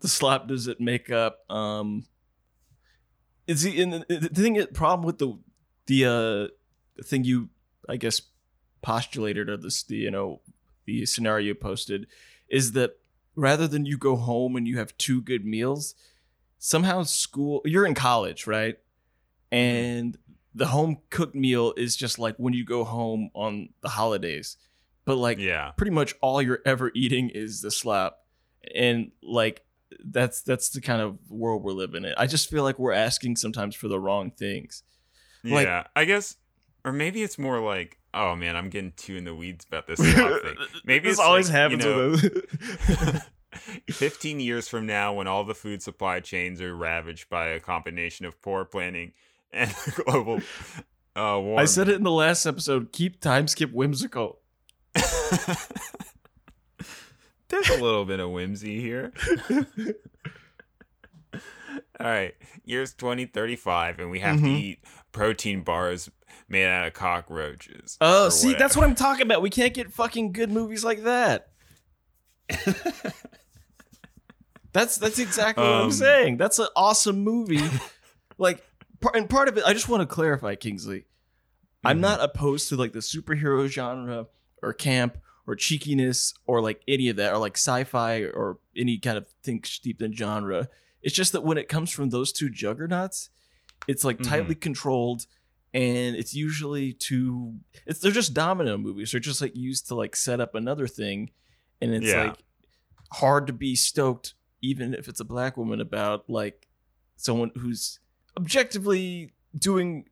[0.00, 2.04] the slop doesn't make up um
[3.46, 5.38] is the in the, the thing the problem with the
[5.86, 7.48] the uh thing you
[7.88, 8.20] I guess
[8.82, 10.42] postulated or this the you know
[10.84, 12.06] the scenario posted
[12.48, 12.98] is that
[13.34, 15.94] rather than you go home and you have two good meals
[16.58, 18.76] somehow school you're in college right?
[19.50, 20.18] And
[20.54, 24.56] the home cooked meal is just like when you go home on the holidays
[25.04, 25.72] but like Yeah.
[25.76, 28.14] pretty much all you're ever eating is the slap
[28.74, 29.64] and like
[30.04, 33.36] that's that's the kind of world we're living in i just feel like we're asking
[33.36, 34.82] sometimes for the wrong things
[35.44, 35.84] Like- yeah.
[35.94, 36.36] I guess
[36.86, 39.98] or maybe it's more like, oh man, I'm getting too in the weeds about this
[40.00, 40.14] thing.
[40.84, 43.22] Maybe this it's always like, you happens know, with
[43.90, 48.26] 15 years from now when all the food supply chains are ravaged by a combination
[48.26, 49.12] of poor planning
[49.52, 50.40] and global
[51.16, 51.58] uh warming.
[51.58, 54.40] i said it in the last episode keep time skip whimsical
[57.48, 59.12] There's a little bit of whimsy here.
[62.00, 64.58] All right, year's 2035, and we have to Mhm.
[64.60, 64.78] eat
[65.12, 66.10] protein bars
[66.48, 67.96] made out of cockroaches.
[68.00, 71.48] oh see that's what i'm talking about we can't get fucking good movies like that
[74.72, 76.36] That's that's exactly what I'm Um, saying.
[76.36, 77.60] That's an awesome movie.
[78.38, 78.60] like,
[79.14, 81.04] and part of it, I just want to clarify, Kingsley.
[81.84, 82.00] I'm Mhm.
[82.00, 84.26] not opposed to like the superhero genre
[84.64, 89.18] or camp or cheekiness or like any of that or like sci-fi or any kind
[89.18, 90.68] of think steeped in genre.
[91.02, 93.28] It's just that when it comes from those two juggernauts,
[93.86, 94.28] it's like Mhm.
[94.28, 95.26] tightly controlled
[95.74, 99.10] and it's usually to it's they're just domino movies.
[99.10, 101.30] They're just like used to like set up another thing
[101.80, 102.24] and it's Yeah.
[102.28, 102.38] like
[103.12, 106.68] hard to be stoked even if it's a black woman about like
[107.16, 108.00] someone who's
[108.36, 110.06] objectively doing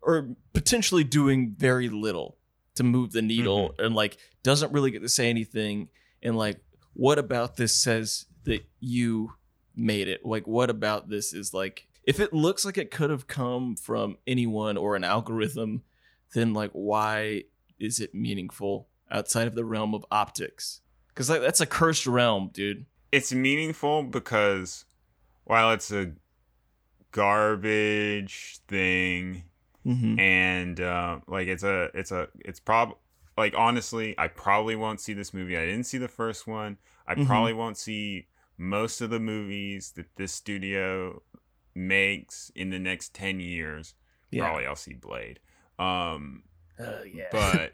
[0.00, 2.38] or potentially doing very little
[2.80, 3.84] to move the needle mm-hmm.
[3.84, 5.88] and like doesn't really get to say anything.
[6.22, 6.58] And like
[6.94, 9.34] what about this says that you
[9.76, 10.24] made it?
[10.24, 14.16] Like what about this is like if it looks like it could have come from
[14.26, 15.82] anyone or an algorithm
[16.32, 17.42] then like why
[17.78, 20.80] is it meaningful outside of the realm of optics?
[21.08, 22.86] Because like that's a cursed realm dude.
[23.12, 24.86] It's meaningful because
[25.44, 26.12] while it's a
[27.12, 29.42] garbage thing,
[29.86, 30.18] mm-hmm.
[30.18, 32.94] and uh, like it's a it's a it's prob
[33.38, 35.56] like honestly i probably won't see this movie.
[35.56, 36.78] I didn't see the first one.
[37.06, 37.26] I Mhm.
[37.26, 38.26] probably won't see
[38.58, 41.22] most of the movies that this studio
[41.74, 43.94] makes in the next 10 years.
[44.30, 44.44] Yeah.
[44.44, 45.40] Probably i'll see blade.
[45.78, 46.42] Um
[46.78, 47.28] Uh, yeah.
[47.32, 47.72] but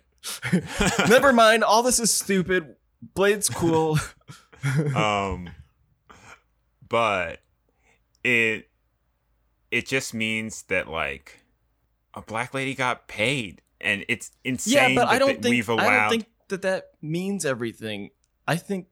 [1.09, 1.65] never mind.
[1.65, 2.77] All this is stupid.
[3.15, 3.99] Blade's cool.
[4.95, 5.51] Um
[6.89, 7.41] but
[8.25, 8.69] it
[9.71, 11.41] it just means that like
[12.17, 14.75] a black lady got paid, and it's insane.
[14.75, 15.87] Yeah, but I that don't think we've allowed.
[15.87, 18.11] I don't think that that means everything.
[18.49, 18.87] I think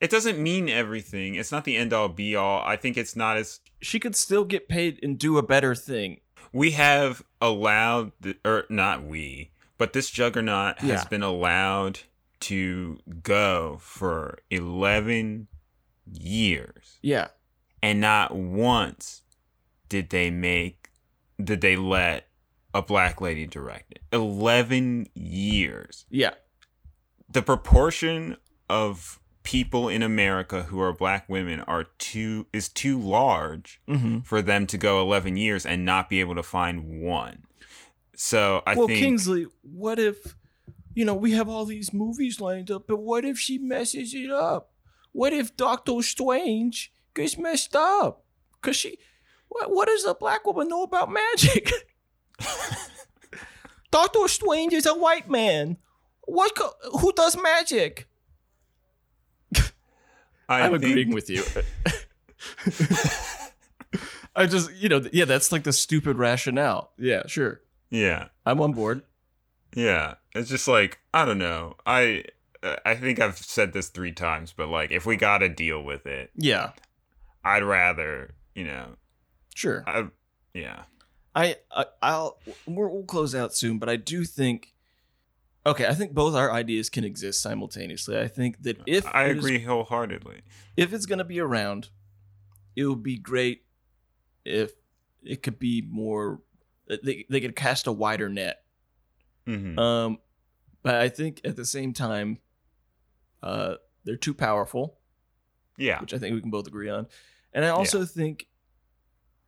[0.00, 1.34] it doesn't mean everything.
[1.34, 2.62] It's not the end all be all.
[2.62, 6.20] I think it's not as she could still get paid and do a better thing.
[6.52, 11.04] we have allowed, the, or not we, but this juggernaut has Yeah.
[11.10, 12.00] been allowed
[12.40, 15.48] to go for eleven
[16.10, 17.28] years, Yeah.
[17.82, 19.22] and not once
[19.88, 20.90] did they make,
[21.42, 22.27] did they let
[22.78, 24.00] a black lady directed.
[24.12, 26.06] Eleven years.
[26.10, 26.34] Yeah.
[27.30, 28.36] the proportion
[28.70, 34.20] of people in America who are black women are too is too large Mm-hmm.
[34.20, 37.44] for them to go 11 years and not be able to find one.
[38.14, 40.34] So I well, think Kingsley, what if
[40.94, 44.30] you know we have all these movies lined up, but what if she messes it
[44.30, 44.70] up?
[45.12, 48.24] What if Doctor Strange gets messed up?
[48.60, 48.98] Cause she,
[49.48, 51.70] what, what does a black woman know about magic?
[53.90, 55.76] Doctor Strange is a white man.
[56.26, 56.54] What?
[56.54, 58.06] Co- who does magic?
[59.56, 59.62] I
[60.48, 61.42] I'm think- agreeing with you.
[64.36, 66.92] I just, you know, yeah, that's like the stupid rationale.
[66.98, 67.60] Yeah, sure.
[67.90, 69.02] Yeah, I'm on board.
[69.74, 70.14] yeah.
[70.34, 71.74] It's just like I don't know.
[71.86, 72.24] I
[72.84, 76.06] I think I've said this three times, but like if we got to deal with
[76.06, 76.72] it, Yeah,
[77.44, 78.90] I'd rather you know.
[79.54, 79.82] sure.
[79.86, 80.06] I
[80.54, 80.82] yeah.
[81.38, 84.74] I, I I'll we're, we'll close out soon, but I do think.
[85.66, 88.18] Okay, I think both our ideas can exist simultaneously.
[88.18, 90.42] I think that if I it is- agree wholeheartedly.
[90.76, 91.90] if it's gonna be around,
[92.74, 93.64] it would be great
[94.44, 94.72] if
[95.22, 96.40] it could be more.
[96.88, 98.62] They they could cast a wider net.
[99.46, 100.18] hmm Um,
[100.82, 102.38] but I think at the same time,
[103.42, 103.74] uh,
[104.04, 104.98] they're too powerful,
[105.76, 106.00] yeah.
[106.00, 107.06] which I think we can both agree on.
[107.52, 108.46] And I also think,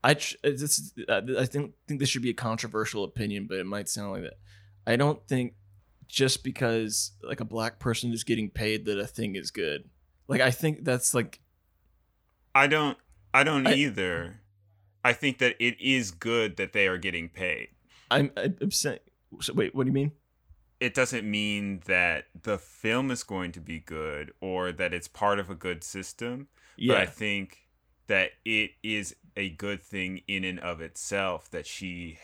[0.03, 3.67] I uh, this uh, I think think this should be a controversial opinion, but it
[3.67, 4.39] might sound like that.
[4.87, 5.55] I don't think
[6.09, 9.89] just because like a black person is getting paid that a thing is good.
[10.27, 11.41] Like I think that's like
[12.55, 12.97] I don't
[13.33, 14.41] I don't I- either.
[15.03, 17.69] I think that it is good that they are getting paid.
[18.11, 18.99] I'm I'm saying.
[19.41, 20.13] So wait, what do you mean?
[20.79, 25.39] It doesn't mean that the film is going to be good or that it's part
[25.39, 27.69] of a good system, Yeah, but I think
[28.07, 32.19] that it is a good thing in and of itself that she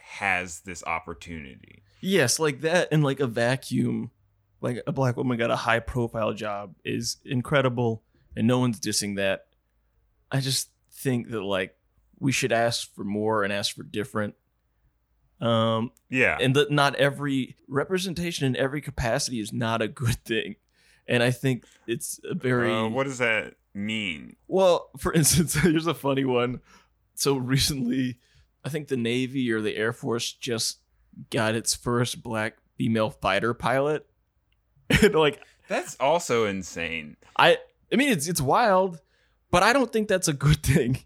[0.00, 1.82] has this opportunity.
[2.00, 4.10] Yes, like that in like a vacuum,
[4.60, 8.02] like a black woman got a high profile job is incredible
[8.34, 9.46] and no one's dissing that.
[10.32, 11.76] I just think that like
[12.18, 14.34] we should ask for more and ask for different.
[15.40, 16.38] Um Yeah.
[16.40, 20.56] and that not every representation in every capacity is not a good thing.
[21.06, 24.36] And I think it's a very Uh, what does that mean?
[24.48, 26.60] well, for instance, here's a funny one.
[27.14, 28.18] So recently,
[28.64, 30.78] I think the Navy or the Air Force just
[31.30, 34.06] got its first black female fighter pilot.
[35.02, 37.16] And like That's also insane.
[37.36, 37.58] I
[37.92, 39.00] I mean it's it's wild,
[39.50, 40.98] but I don't think that's a good thing.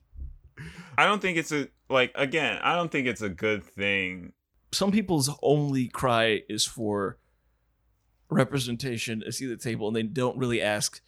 [0.99, 4.33] I don't think it's a like again, I don't think it's a good thing.
[4.73, 7.17] Some people's only cry is for
[8.29, 11.01] representation, seat at the table, and they don't really ask,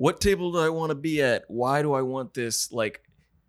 [0.00, 1.44] what table do I want to be at?
[1.48, 2.72] Why do I want this?
[2.72, 3.02] Like,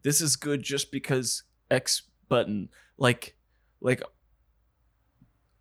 [0.03, 2.67] this is good just because X button.
[2.97, 3.37] Like,
[3.79, 4.03] like,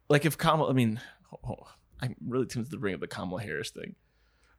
[0.08, 1.00] like if Kamala, I mean,
[1.46, 1.68] oh,
[2.02, 3.94] I'm really tempted to bring up the Kamala Harris thing.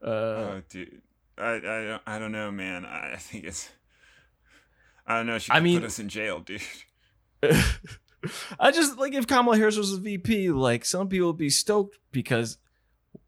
[0.01, 1.01] Uh, oh, dude,
[1.37, 2.85] I I don't I don't know, man.
[2.85, 3.67] I, think it's.
[5.05, 5.37] I don't know.
[5.37, 6.61] She I could mean- put us in jail, dude.
[8.57, 11.97] I just like if Kamala Harris was a VP, like some people would be stoked
[12.13, 12.57] because,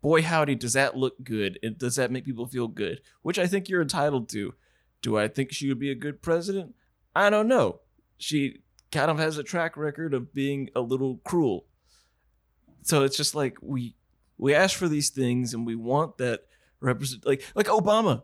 [0.04, 1.58] boy, howdy, does that look good?
[1.78, 3.02] Does that make people feel good?
[3.24, 4.54] Which I think you're entitled to.
[5.02, 6.76] Do I think she would be a good president?
[7.16, 7.80] I don't know.
[8.20, 8.60] She
[8.92, 11.66] kind of has a track record of being a little cruel.
[12.84, 13.96] So it's just like we
[14.38, 16.42] we ask for these things and we want that
[16.80, 18.22] represent like like Obama.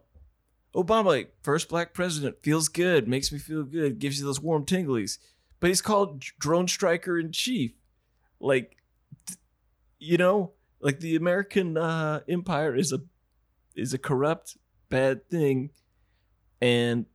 [0.75, 4.63] Obama, like, first black president, feels good, makes me feel good, gives you those warm
[4.67, 5.17] tinglies
[5.59, 7.73] but he's called drone striker in chief
[8.39, 8.77] like
[9.99, 10.51] you know
[10.81, 12.99] like the american uh empire is a
[13.75, 14.57] is a corrupt
[14.89, 15.69] bad thing.
[16.61, 17.05] And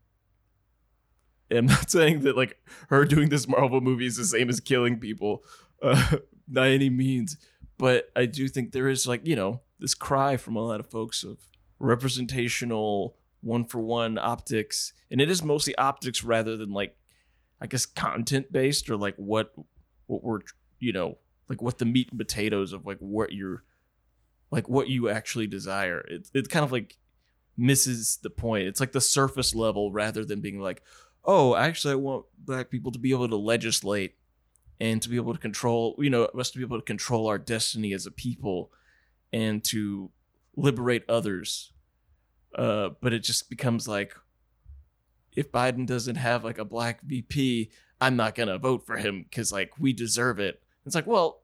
[1.50, 2.58] i'm not saying that like
[2.88, 5.44] her doing this marvel movie is the same as killing people
[5.82, 6.16] uh
[6.48, 7.36] by any means.
[7.78, 10.90] But i do think there is like you know this cry from a lot of
[10.90, 11.38] folks of
[11.78, 14.92] representational one for one optics.
[15.10, 16.96] And it is mostly optics rather than like
[17.60, 19.52] I guess content based or like what
[20.06, 20.40] what we're
[20.80, 21.18] you know
[21.48, 23.64] like what the meat and potatoes of like what you're
[24.50, 26.00] like what you actually desire.
[26.00, 26.98] It it kind of like
[27.56, 28.66] misses the point.
[28.66, 30.82] It's like the surface level rather than being like,
[31.24, 34.14] oh, actually I want black people to be able to legislate
[34.80, 37.38] and to be able to control, you know, us to be able to control our
[37.38, 38.72] destiny as a people
[39.32, 40.10] and to
[40.56, 41.72] liberate others.
[42.54, 44.14] Uh, but it just becomes like
[45.36, 47.70] if Biden doesn't have like a black VP,
[48.00, 50.62] I'm not gonna vote for him because like we deserve it.
[50.86, 51.42] It's like, well,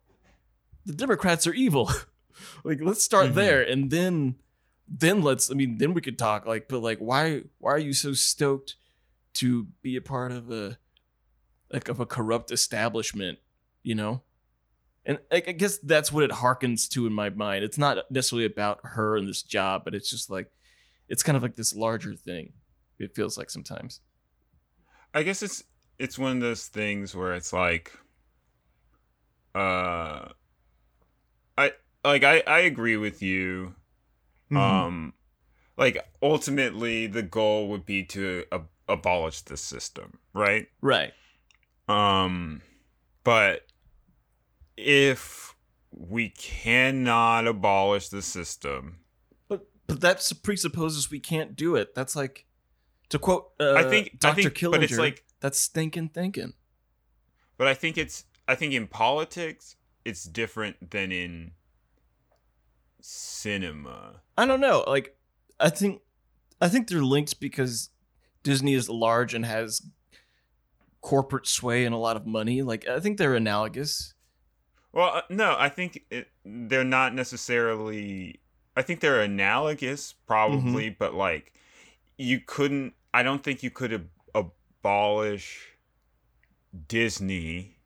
[0.87, 1.91] the Democrats are evil.
[2.65, 3.35] like let's start Mhm.
[3.35, 4.37] there and then
[4.89, 7.93] then let's I mean then we could talk like but like why why are you
[7.93, 8.77] so stoked
[9.35, 10.79] to be a part of a
[11.73, 13.39] like of a corrupt establishment,
[13.83, 14.23] you know?
[15.05, 17.63] And I I guess that's what it harkens to in my mind.
[17.63, 20.51] It's not necessarily about her and this job, but it's just like
[21.09, 22.53] it's kind of like this larger thing.
[22.99, 24.01] It feels like sometimes.
[25.15, 25.63] I guess it's
[25.99, 27.93] it's one of those things where it's like
[29.55, 30.29] uh
[31.59, 31.73] I
[32.05, 33.75] like I I agree with you.
[34.51, 34.57] Mm-hmm.
[34.57, 35.15] Um
[35.77, 40.69] like ultimately the goal would be to ab- abolish the system, right?
[40.81, 41.13] right.
[41.89, 42.63] Um
[43.25, 43.67] but
[44.77, 45.55] if
[45.93, 49.01] we cannot abolish the system,
[49.49, 51.95] But but that presupposes we can't do it.
[51.95, 52.47] That's like
[53.11, 54.43] to quote uh, I think- I Dr.
[54.43, 54.71] think- Killinger.
[54.71, 56.53] but it's like- that's stinking thinking.
[57.57, 61.53] but I think it's I think in politics it's different than in
[63.01, 64.23] cinema.
[64.37, 64.83] I don't know.
[64.89, 65.17] Like
[65.61, 66.03] I think
[66.61, 67.91] I think they're linked because
[68.43, 69.83] Disney is large and has
[71.01, 72.63] corporate sway and a lot of money.
[72.63, 74.15] Like I think they're analogous.
[74.93, 78.41] Well, uh, no, I think it, they're not necessarily.
[78.77, 81.53] I think they're analogous, probably, but like
[82.19, 82.95] you couldn't.
[83.15, 85.69] I don't think you could ab- abolish
[86.89, 87.77] Disney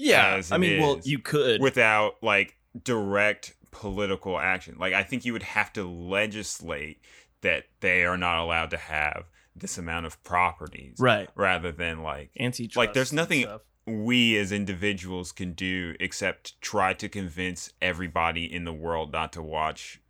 [0.00, 1.60] Yeah, I mean, well, you could.
[1.60, 4.76] without like direct political action.
[4.78, 7.00] Like I think you would have to legislate
[7.42, 9.24] that they are not allowed to have
[9.56, 11.28] this amount of properties, right.
[11.34, 12.76] rather than like Antitrust.
[12.76, 13.46] Like, there's nothing-
[13.86, 19.42] we as individuals can do except try to convince everybody in the world not to
[19.42, 20.00] watch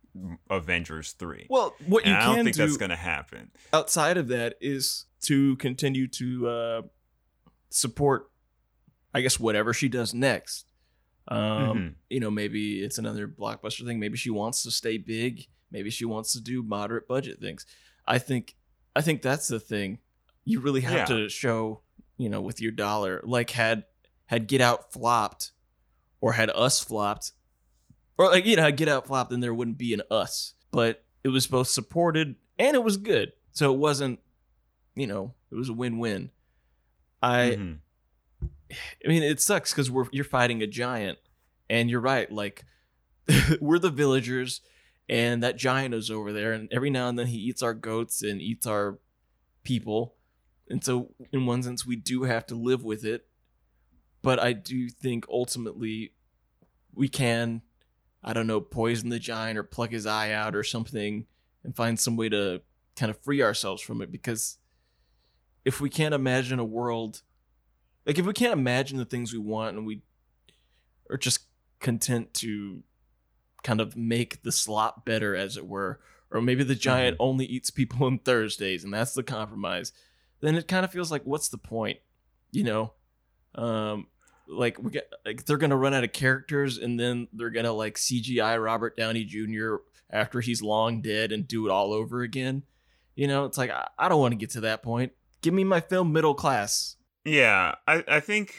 [0.49, 1.47] Avengers 3.
[1.49, 3.49] Well, what you And I don't can think do that's going to happen.
[3.73, 6.81] outside of that is to continue to uh,
[7.69, 8.29] support,
[9.13, 10.67] I guess, whatever she does next.
[11.27, 11.95] Um, Mhm.
[12.09, 13.99] You know, maybe it's another blockbuster thing.
[13.99, 15.47] Maybe she wants to stay big.
[15.69, 17.65] Maybe she wants to do moderate budget things.
[18.07, 18.55] I think,
[18.95, 19.99] I think that's the thing.
[20.43, 21.15] You really have Yeah.
[21.17, 21.81] to show,
[22.17, 23.21] you know, with your dollar.
[23.23, 23.85] Like had
[24.25, 25.51] had Get Out flopped,
[26.21, 27.31] or had Us flopped,
[28.17, 30.53] or like you know, had Get Out flopped, then there wouldn't be an Us.
[30.71, 33.33] But it was both supported and it was good.
[33.51, 34.19] So it wasn't,
[34.95, 36.31] you know, it was a win-win.
[37.21, 37.77] I Mhm.
[39.05, 41.19] I mean, it sucks because we're you're fighting a giant,
[41.69, 42.31] and you're right.
[42.31, 42.65] Like
[43.61, 44.61] we're the villagers,
[45.09, 48.21] and that giant is over there, and every now and then he eats our goats
[48.21, 48.99] and eats our
[49.63, 50.15] people,
[50.69, 53.27] and so in one sense we do have to live with it.
[54.21, 56.13] But I do think ultimately
[56.93, 57.63] we can,
[58.23, 61.25] I don't know, poison the giant or pluck his eye out or something,
[61.63, 62.61] and find some way to
[62.95, 64.57] kind of free ourselves from it because
[65.63, 67.21] if we can't imagine a world
[68.05, 70.01] like if we can't imagine the things we want and we
[71.09, 71.45] are just
[71.79, 72.83] content to
[73.63, 75.99] kind of make the slot better as it were
[76.31, 79.91] or maybe the giant only eats people on thursdays and that's the compromise
[80.39, 81.99] then it kind of feels like what's the point
[82.51, 82.93] you know?
[83.55, 84.07] Um
[84.47, 87.95] like we get like they're gonna run out of characters and then they're gonna like
[87.95, 89.75] cgi robert downey jr
[90.09, 92.63] after he's long dead and do it all over again.
[93.15, 95.13] You know it's like i, I don't want to get to that point.
[95.41, 98.55] Give me my film middle class Yeah, I, I think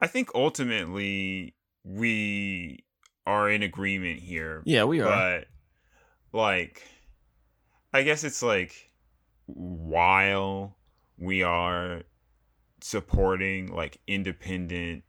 [0.00, 1.54] I think ultimately
[1.84, 2.84] we
[3.26, 4.62] are in agreement here.
[4.64, 5.46] yeah we are But
[6.32, 6.82] like
[7.92, 8.90] I guess it's like
[9.46, 10.76] while
[11.18, 12.02] we are
[12.80, 15.04] supporting like independent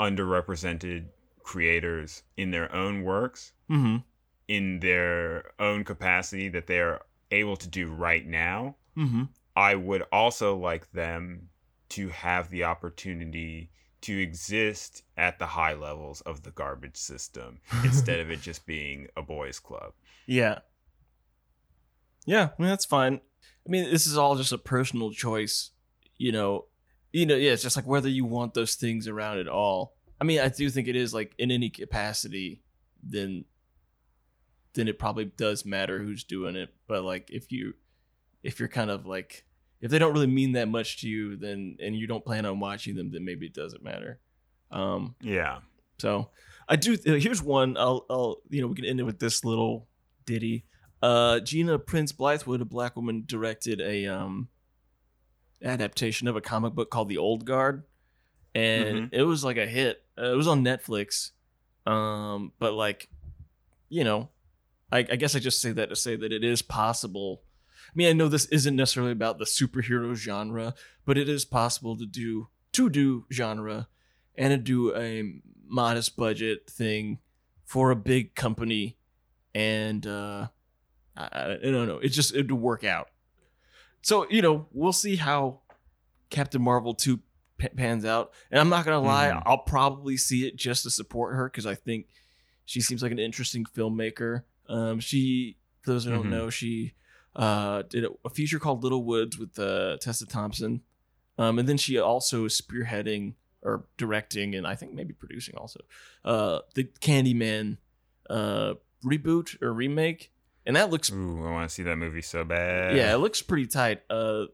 [0.00, 1.06] underrepresented
[1.42, 3.98] creators in their own works mm-hmm
[4.48, 7.00] in their own capacity that they're
[7.30, 11.50] able to do right now mm-hmm I would also like them
[11.90, 13.70] to have the opportunity
[14.02, 19.08] to exist at the high levels of the garbage system instead of it just being
[19.16, 19.92] a boys club.
[20.26, 20.60] Yeah.
[22.26, 23.20] Yeah, I mean that's fine.
[23.66, 25.70] I mean, this is all just a personal choice,
[26.16, 26.66] you know.
[27.12, 29.94] You know, yeah, it's just like whether you want those things around at all.
[30.20, 32.62] I mean, I do think it is like in any capacity,
[33.02, 33.44] then
[34.74, 36.72] then it probably does matter who's doing it.
[36.86, 37.74] But like if you
[38.42, 39.44] if you're kind of like
[39.80, 42.60] if they don't really mean that much to you, then and you don't plan on
[42.60, 44.18] watching them, then maybe it doesn't matter.
[44.70, 45.60] Um Yeah.
[45.98, 46.30] so
[46.68, 46.94] I do.
[46.94, 47.76] Uh, here's one.
[47.76, 48.06] I'll.
[48.08, 48.36] I'll.
[48.48, 49.88] You know, we can end it with this little
[50.24, 50.66] ditty.
[51.02, 54.48] Uh, Gina Prince Bythewood, a black woman, directed a um
[55.62, 57.82] adaptation of a comic book called The Old Guard,
[58.54, 60.02] and it was like a hit.
[60.16, 61.30] Uh, it was on Netflix,
[61.86, 63.08] um, but like,
[63.88, 64.28] you know,
[64.92, 67.42] I, I guess I just say that to say that it is possible.
[67.90, 70.74] I mean, I know this isn't necessarily about the superhero genre,
[71.04, 73.88] but it is possible to do to do genre
[74.36, 77.18] and to do a modest budget thing
[77.64, 78.96] for a big company,
[79.54, 80.48] and uh,
[81.16, 81.98] I, I don't know.
[81.98, 83.08] It just it would work out.
[84.02, 85.60] So you know, we'll see how
[86.30, 87.18] Captain Marvel two
[87.58, 88.32] p- pans out.
[88.50, 89.42] And I'm not gonna lie, Mhm.
[89.46, 92.06] I'll probably see it just to support her because I think
[92.64, 94.44] she seems like an interesting filmmaker.
[94.68, 96.30] Um, she, for those who don't Mhm.
[96.30, 96.92] know, she
[97.36, 100.82] uh, did a, feature called Little Woods with uh, Tessa Thompson,
[101.38, 105.80] um, and then she also is spearheading or directing and I think maybe producing also
[106.24, 107.76] uh, the Candyman
[108.28, 108.74] uh,
[109.04, 110.32] reboot or remake,
[110.66, 112.96] and that looks Ooh, I want to see that movie so bad.
[112.96, 114.02] yeah, it looks pretty tight.
[114.08, 114.46] Uh,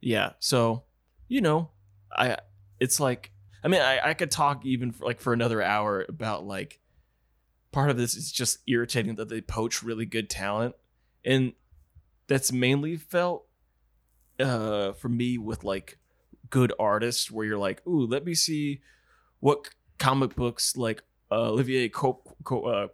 [0.00, 0.32] yeah.
[0.38, 0.84] So,
[1.28, 1.70] you know,
[2.12, 2.38] I
[2.78, 3.32] it's like
[3.62, 6.80] I mean I I could talk even for like for another hour about like
[7.72, 10.74] part of this is just irritating that they poach really good talent,
[11.24, 11.52] and
[12.30, 13.46] that's mainly felt
[14.38, 15.98] uh for me with like
[16.48, 18.80] good artists where you're like, ooh, let me see
[19.40, 19.68] what
[19.98, 22.88] comic books like uh, Olivier Co- Co- uh,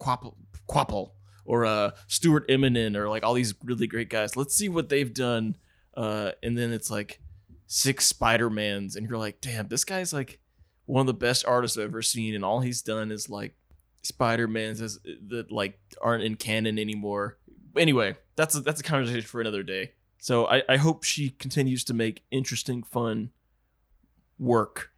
[0.69, 1.11] Coipel,
[1.45, 4.37] or uh, Stuart Immonen or like all these really great guys.
[4.37, 5.57] Let's see what they've done.
[5.97, 7.21] Uh, and then it's like
[7.67, 10.39] six Spider Mans, and you're like, damn, this guy's like
[10.85, 13.55] one of the best artists I've ever seen, and all he's done is like
[14.03, 17.39] Spider Mans as- that like aren't in canon anymore.
[17.79, 19.93] Anyway, that's a, that's a conversation for another day.
[20.19, 23.31] So I, I hope she continues to make interesting, fun
[24.39, 24.91] work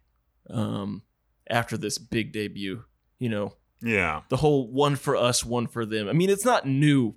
[0.49, 1.03] um,
[1.49, 2.83] after this big debut.
[3.19, 4.21] You know, Yeah.
[4.29, 6.07] the whole one for us, one for them.
[6.07, 7.15] I mean, it's not new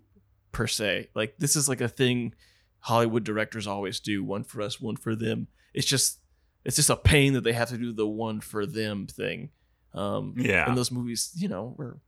[0.50, 1.08] per se.
[1.14, 2.34] Like this is like a thing
[2.80, 5.46] Hollywood directors always do, one for us, one for them.
[5.72, 6.18] It's just
[6.64, 9.50] it's just a pain that they have to do the one for them thing.
[9.94, 10.66] Um Yeah.
[10.68, 11.98] and those movies, you know, were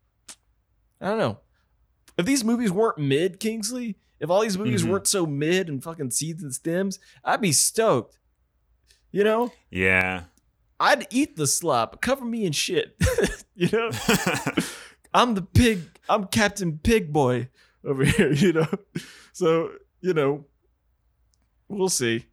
[1.00, 1.38] I don't know.
[2.16, 4.90] If these movies weren't mid, Kingsley, if all these movies Mhm.
[4.90, 8.18] weren't so mid and fucking seeds and stems, I'd be stoked.
[9.10, 9.52] You know?
[9.70, 10.24] Yeah.
[10.80, 12.00] I'd eat the slop.
[12.02, 12.96] Cover me in shit.
[13.54, 13.90] you know?
[15.14, 15.82] I'm the pig.
[16.08, 17.48] I'm Captain Pig Boy
[17.84, 18.66] over here, you know?
[19.32, 20.44] So, you know,
[21.68, 22.26] we'll see.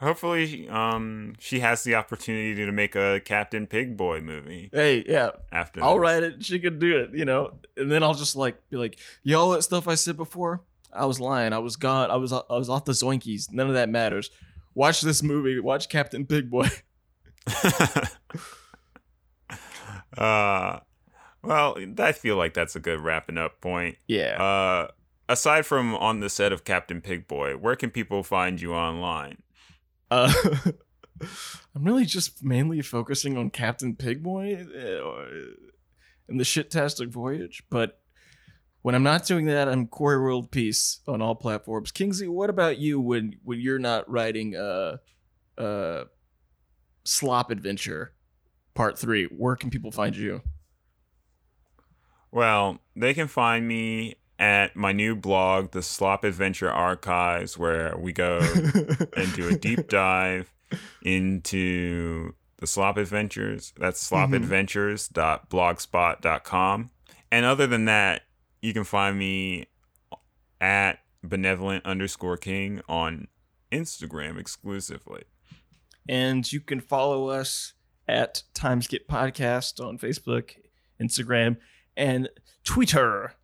[0.00, 5.30] Hopefully, um, she has the opportunity to make a Captain Pig Boy movie Hey, yeah,
[5.50, 5.82] after.
[5.82, 6.00] I'll this.
[6.00, 6.44] write it.
[6.44, 7.54] She can do it, you know?
[7.78, 8.98] And then I'll just like be like,
[9.34, 10.60] all that stuff I said before,
[10.92, 11.54] I was lying.
[11.54, 12.10] I was gone.
[12.10, 13.50] I was I was off the zoinkies.
[13.50, 14.30] None of that matters.
[14.74, 15.58] Watch this movie.
[15.60, 16.68] Watch Captain Pig Boy.
[20.18, 20.80] uh,
[21.42, 23.96] well, I feel like that's a good wrapping up point.
[24.06, 24.42] Yeah.
[24.42, 24.88] Uh,
[25.28, 29.38] aside from on the set of Captain Pig Boy, where can people find you online?
[30.10, 30.32] Uh,
[31.74, 35.54] I'm really just mainly focusing on Captain Pigboy uh,
[36.28, 37.62] and the shit-tastic voyage.
[37.70, 38.00] But
[38.82, 41.90] when I'm not doing that, I'm Corey World Peace on all platforms.
[41.90, 44.98] Kingsley, what about you when when you're not writing uh
[45.58, 46.04] uh
[47.04, 48.12] Slop Adventure
[48.74, 49.24] Part Three?
[49.24, 50.42] Where can people find you?
[52.30, 58.12] Well, they can find me at my new blog, the Slop Adventure Archives, where we
[58.12, 58.38] go
[59.16, 60.52] and do a deep dive
[61.02, 63.72] into the Slop Adventures.
[63.78, 64.34] That's mm-hmm.
[64.34, 66.90] slopadventures.blogspot.com.
[67.30, 68.22] And other than that,
[68.62, 69.66] you can find me
[70.60, 73.28] at benevolent underscore king on
[73.72, 75.24] Instagram exclusively.
[76.08, 77.72] and you can follow us
[78.08, 80.52] at Timeskip Podcast on Facebook,
[81.02, 81.56] Instagram,
[81.96, 82.28] and
[82.64, 83.34] Twitter.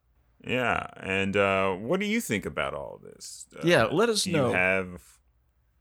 [0.46, 0.86] Yeah.
[0.96, 3.46] And uh, what do you think about all this?
[3.56, 4.32] Uh, Yeah, let us know.
[4.32, 4.48] do know.
[4.48, 5.02] you have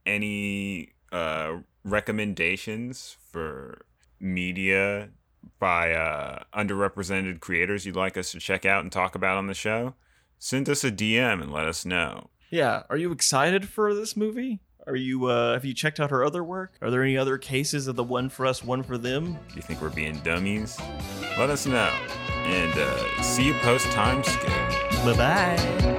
[0.06, 3.84] any uh, recommendations for
[4.20, 5.10] media
[5.58, 9.54] by uh, underrepresented creators you'd like us to check out and talk about on the
[9.54, 9.94] show?
[10.38, 12.30] Send us a DM and let us know.
[12.50, 14.60] Yeah, are you excited for this movie?
[14.86, 16.72] Are you uh have you checked out her other work?
[16.82, 19.34] Are there any other cases of the one for us, one for them?
[19.48, 20.78] Do you think we're being dummies?
[21.38, 21.90] Let us know.
[22.44, 24.48] And uh, see you post time skip.
[25.04, 25.98] Bye bye.